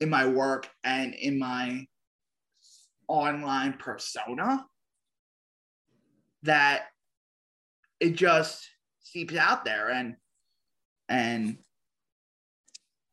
[0.00, 1.86] in my work and in my
[3.08, 4.66] online persona
[6.42, 6.86] that
[8.00, 8.68] it just
[9.00, 9.90] seeps out there.
[9.90, 10.16] And
[11.08, 11.58] and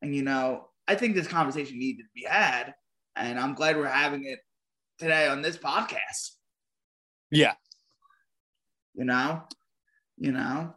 [0.00, 2.74] and you know i think this conversation needed to be had
[3.16, 4.38] and i'm glad we're having it
[4.98, 6.36] today on this podcast.
[7.30, 7.54] Yeah.
[8.94, 9.42] you know?
[10.18, 10.74] You know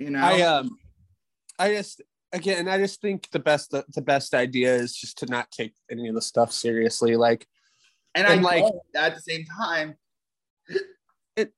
[0.00, 0.78] you know I um
[1.58, 2.00] I just
[2.32, 6.08] again I just think the best the best idea is just to not take any
[6.08, 7.16] of the stuff seriously.
[7.16, 7.46] Like
[8.14, 9.94] and, and, I like- at the same time
[11.36, 11.52] It-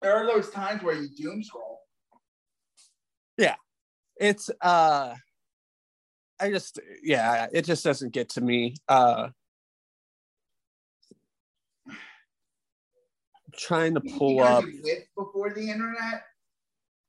[0.00, 1.80] there are those times where you doom scroll
[3.36, 3.56] Yeah,
[4.16, 5.14] it's uh
[6.40, 8.76] I just yeah, it just doesn't get to me.
[8.88, 9.30] Uh
[13.54, 14.64] trying to pull up
[15.16, 16.24] before the internet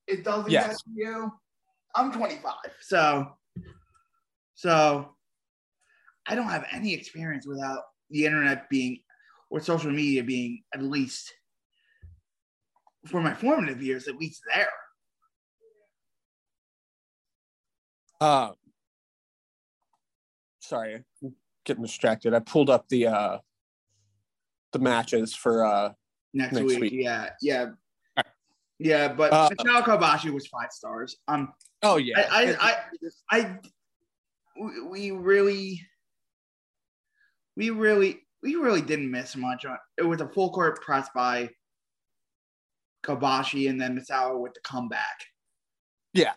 [0.07, 0.81] it doesn't Yes.
[0.83, 1.31] to you
[1.95, 3.27] i'm 25 so
[4.55, 5.15] so
[6.27, 8.99] i don't have any experience without the internet being
[9.49, 11.31] or social media being at least
[13.07, 14.69] for my formative years at least there
[18.21, 18.51] uh
[20.61, 21.35] sorry, I'm
[21.65, 22.33] getting distracted.
[22.33, 23.37] I pulled up the uh
[24.71, 25.91] the matches for uh
[26.33, 26.79] next, Next week.
[26.79, 26.93] week.
[26.95, 27.65] yeah yeah
[28.83, 32.27] yeah but Uh, Michelle Kobashi was five stars um oh yeah.
[32.31, 32.75] I, I,
[33.31, 33.59] I, I,
[34.91, 35.81] we- really,
[37.57, 39.65] we really, we really didn't miss much.
[39.65, 41.49] on It was a full court press by
[43.03, 45.17] Kobashi and then Misawa with the comeback.
[46.13, 46.33] Yeah.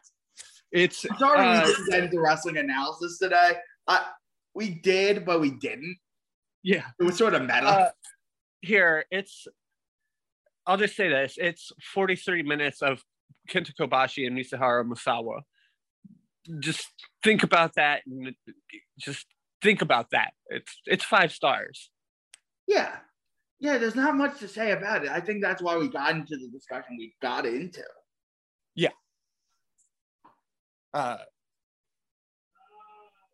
[0.72, 3.52] It's I'm sorry uh, we didn't get wrestling analysis today.
[3.86, 4.06] I,
[4.54, 5.96] we did, but we didn't.
[6.62, 6.86] yeah.
[6.98, 7.66] It was sort of meta.
[7.66, 7.90] Uh,
[8.62, 9.46] here it's
[10.66, 11.34] I'll just say this.
[11.38, 13.02] It's 43 minutes of
[13.48, 15.40] Kenta Kobashi and Mitsuharu Misawa.
[16.60, 16.86] Just
[17.22, 18.34] think about that and
[18.98, 19.26] just
[19.62, 20.32] think about that.
[20.48, 21.90] It's it's five stars.
[22.66, 22.96] yeah.
[23.58, 25.10] Yeah, there's not much to say about it.
[25.10, 27.82] I think that's why we got into the discussion we got into.
[28.74, 28.90] Yeah.
[30.92, 31.16] Uh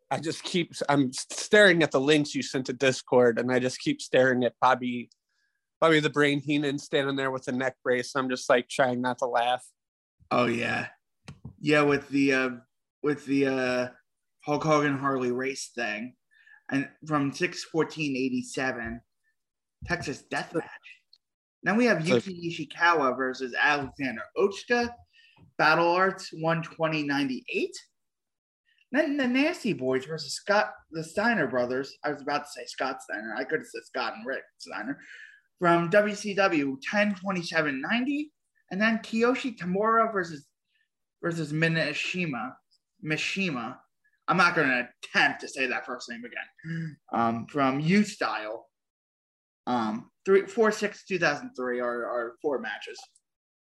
[0.09, 3.79] I just keep I'm staring at the links you sent to Discord and I just
[3.81, 5.09] keep staring at Bobby
[5.83, 8.15] Bobby the Brain Heenan standing there with a neck brace.
[8.15, 9.65] I'm just like trying not to laugh.
[10.31, 10.87] Oh yeah,
[11.59, 11.81] yeah.
[11.81, 12.49] With the uh,
[13.01, 13.87] with the uh,
[14.45, 16.15] Hulk Hogan Harley Race thing,
[16.71, 19.01] and from six fourteen eighty seven,
[19.85, 20.63] Texas Death Match.
[21.63, 24.89] Then we have Yuki Ishikawa versus Alexander Otsuka,
[25.57, 27.75] Battle Arts one twenty ninety eight.
[28.93, 31.93] Then the Nasty Boys versus Scott the Steiner brothers.
[32.05, 33.35] I was about to say Scott Steiner.
[33.37, 34.97] I could have said Scott and Rick Steiner
[35.63, 38.33] from WCW 102790.
[38.69, 40.45] And then Kiyoshi Tamura versus
[41.21, 42.51] versus Minashima.
[43.01, 43.77] Mishima.
[44.27, 46.97] I'm not going to attempt to say that first name again.
[47.13, 48.67] Um, from U Style.
[49.65, 52.99] Um, three, four, six, 2003 are, are four matches,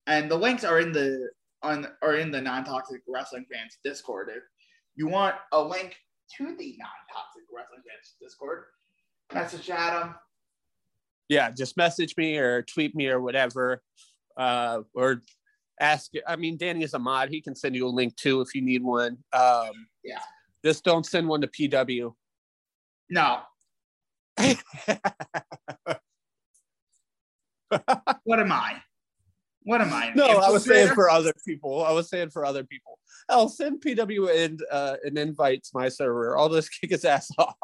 [0.06, 1.30] and the links are in the
[1.62, 4.28] on are in the non toxic wrestling fans Discord.
[4.28, 4.42] If
[4.94, 5.96] you want a link
[6.36, 8.64] to the non toxic wrestling fans Discord,
[9.32, 10.14] message Adam.
[11.28, 13.82] Yeah just message me or tweet me or whatever
[14.36, 15.22] uh or
[15.80, 17.28] ask i mean danny is a mod.
[17.28, 19.18] He can send you a link too if you need one.
[19.32, 19.70] Um
[20.02, 20.20] Yeah.
[20.64, 22.14] just don't send one to pw
[23.10, 23.40] No,
[28.24, 28.82] what am I?
[29.62, 30.12] What am I?
[30.14, 31.84] no i was saying for other people.
[31.84, 32.98] I was saying for other people.
[33.28, 36.38] I'll send pw and uh an invite to my server.
[36.38, 37.56] I'll just kick his ass off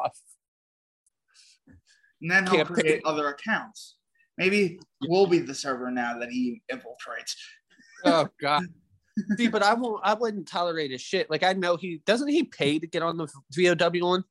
[2.21, 3.95] and then he'll create other accounts.
[4.37, 7.33] Maybe we'll be the server now that he infiltrates.
[8.05, 8.63] oh god
[9.37, 12.43] see but i won't i wouldn't tolerate his shit like i know he doesn't he
[12.43, 14.23] pay to get on the vow one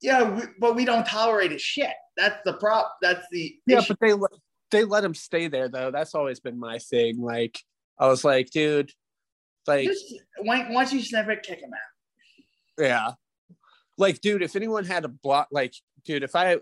[0.00, 1.92] Yeah, we, but we don't tolerate his shit.
[2.16, 2.96] That's the prop.
[3.02, 3.88] That's the Yeah, issue.
[3.88, 4.30] but they let
[4.70, 5.90] they let him stay there though.
[5.90, 7.20] That's always been my thing.
[7.20, 7.58] Like
[7.98, 8.92] I was like, dude,
[9.66, 12.82] like Just once you sniff it, kick him out.
[12.82, 13.10] yeah,
[13.98, 15.74] like dude, if anyone had a block, like
[16.10, 16.58] dude, if I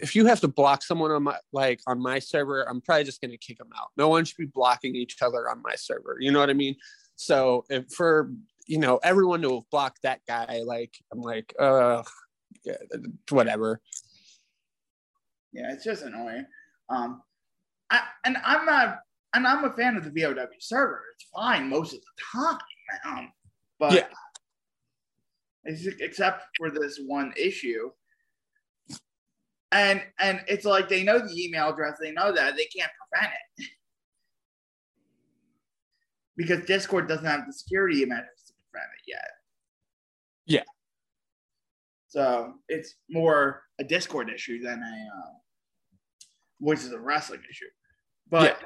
[0.00, 3.20] if you have to block someone on my like on my server, I'm probably just
[3.20, 3.88] gonna kick them out.
[3.96, 6.16] No one should be blocking each other on my server.
[6.20, 6.76] You know what I mean?
[7.16, 8.30] So if for
[8.66, 12.02] you know everyone to have blocked that guy, like I'm like, uh,
[12.64, 12.74] yeah,
[13.30, 13.80] whatever.
[15.52, 16.46] Yeah, it's just annoying.
[16.88, 17.22] Um,
[17.90, 18.98] I, and I'm not,
[19.34, 21.02] and I'm a fan of the VOW server.
[21.14, 22.58] It's fine most of the time.
[23.06, 23.32] Um,
[23.78, 24.06] but Yeah.
[26.00, 27.90] except for this one issue,
[29.76, 33.32] and and it's like they know the email address, they know that they can't prevent
[33.58, 33.66] it
[36.36, 39.28] because Discord doesn't have the security measures to prevent it yet.
[40.46, 40.62] Yeah.
[42.08, 47.66] So it's more a Discord issue than a uh, is a Wrestling issue.
[48.30, 48.62] But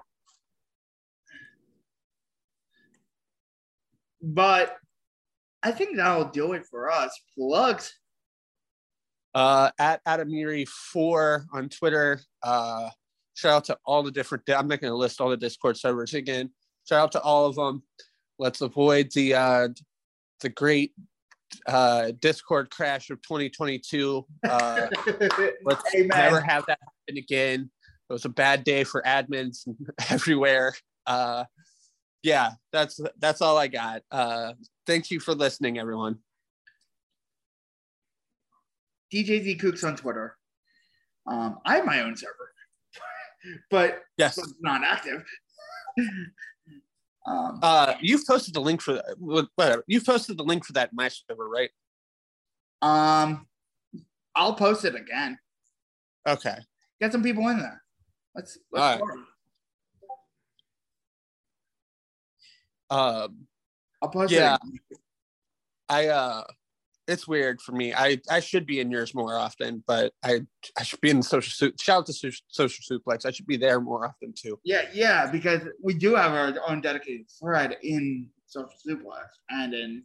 [4.23, 4.77] but
[5.63, 7.19] I think that'll do it for us.
[7.37, 8.00] Plugs.
[9.35, 12.21] Uh, at Adamiri four on Twitter.
[12.43, 12.91] Uh,
[13.35, 14.45] shout out to all the different.
[14.49, 16.51] I'm not going to list all the Discord servers again.
[16.89, 17.83] Shout out to all of them.
[18.39, 19.69] Let's avoid the uh,
[20.41, 20.93] the great
[21.67, 24.27] uh, Discord crash of 2022.
[24.49, 24.87] Uh,
[25.65, 26.09] let's Amen.
[26.09, 27.71] never have that happen again.
[28.09, 29.69] It was a bad day for admins
[30.11, 30.75] everywhere.
[31.07, 31.45] Uh,
[32.23, 34.03] yeah, that's that's all I got.
[34.11, 34.55] Uh,
[34.87, 36.19] thank you for listening, everyone.
[39.13, 40.37] DJZ Kooks on Twitter.
[41.27, 42.53] Um, I have my own server,
[43.71, 44.39] but Yes.
[44.39, 45.25] it's not active.
[47.27, 49.17] um, Uh, you've posted the link for that.
[49.19, 49.85] Whatever.
[49.87, 51.71] You've posted the link for that in my server, right?
[52.83, 53.47] um,
[54.35, 55.39] I'll post it again.
[56.27, 56.57] Okay.
[57.01, 57.83] Get some people in there.
[58.35, 58.59] Let's.
[58.73, 59.17] let's All work.
[62.91, 63.47] Um,
[64.03, 64.55] I'll post Yeah.
[64.55, 64.61] it.
[64.65, 64.81] Again.
[65.89, 66.45] I uh,
[67.11, 67.93] it's weird for me.
[67.93, 70.43] I I should be in yours more often, but I
[70.79, 71.51] I should be in social.
[71.51, 73.27] Su- Shout out to Su- social suplex.
[73.27, 74.59] I should be there more often too.
[74.65, 80.05] Yeah, yeah, because we do have our own dedicated thread in Social Suplex and in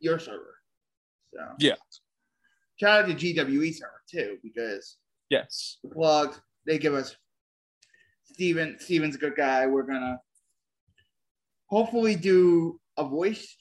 [0.00, 0.58] your server.
[1.34, 1.74] So Yeah.
[2.76, 4.96] Shout out to GWE server too, because
[5.30, 5.78] Yes.
[5.82, 7.16] the plugs they give us
[8.24, 9.66] Steven Steven's a good guy.
[9.66, 10.18] We're gonna
[11.66, 13.56] hopefully do a voice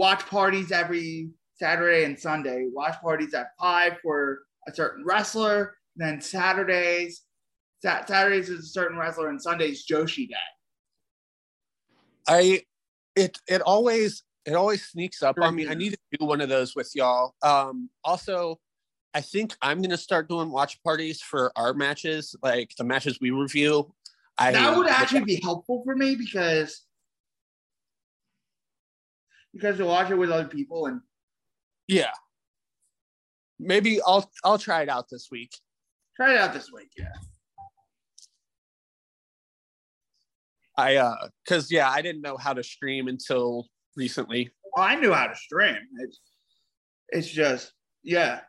[0.00, 2.68] watch parties every Saturday and Sunday.
[2.72, 5.76] Watch parties at five for a certain wrestler.
[5.94, 7.22] Then Saturdays,
[7.82, 10.34] Sat- Saturdays is a certain wrestler, and Sundays Joshi Day.
[12.26, 12.62] I
[13.14, 15.68] it it always it always sneaks up on me.
[15.68, 17.34] I need to do one of those with y'all.
[17.42, 18.58] Um also
[19.12, 23.32] I think I'm gonna start doing watch parties for our matches, like the matches we
[23.32, 23.92] review.
[24.38, 26.86] I that would actually be helpful for me because
[29.52, 31.00] because to watch it with other people and
[31.88, 32.12] yeah.
[33.58, 35.52] Maybe I'll I'll try it out this week.
[36.16, 36.90] try it out this week.
[36.96, 37.12] Yeah.
[40.78, 44.50] I uh cause yeah, I didn't know how to stream until recently.
[44.74, 45.76] Well, I knew how to stream.
[45.98, 46.20] It's
[47.10, 47.72] it's just
[48.02, 48.40] yeah.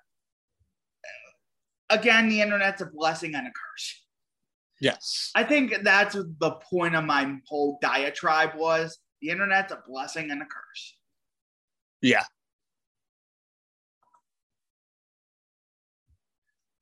[1.90, 4.06] Again, the internet's a blessing and a curse.
[4.80, 5.32] Yes.
[5.36, 8.98] I think that's the point of my whole diatribe was.
[9.22, 10.96] The internet's a blessing and a curse.
[12.02, 12.24] Yeah.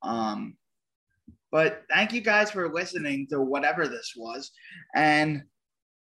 [0.02, 0.56] Um,
[1.52, 4.50] but thank you guys for listening to whatever this was,
[4.94, 5.42] and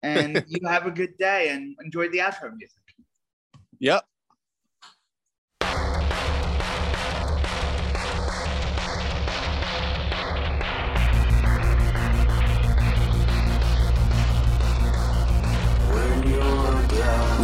[0.03, 2.79] and you have a good day and enjoy the outro music.
[3.81, 4.05] Yep.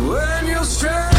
[0.09, 1.16] When you're strong.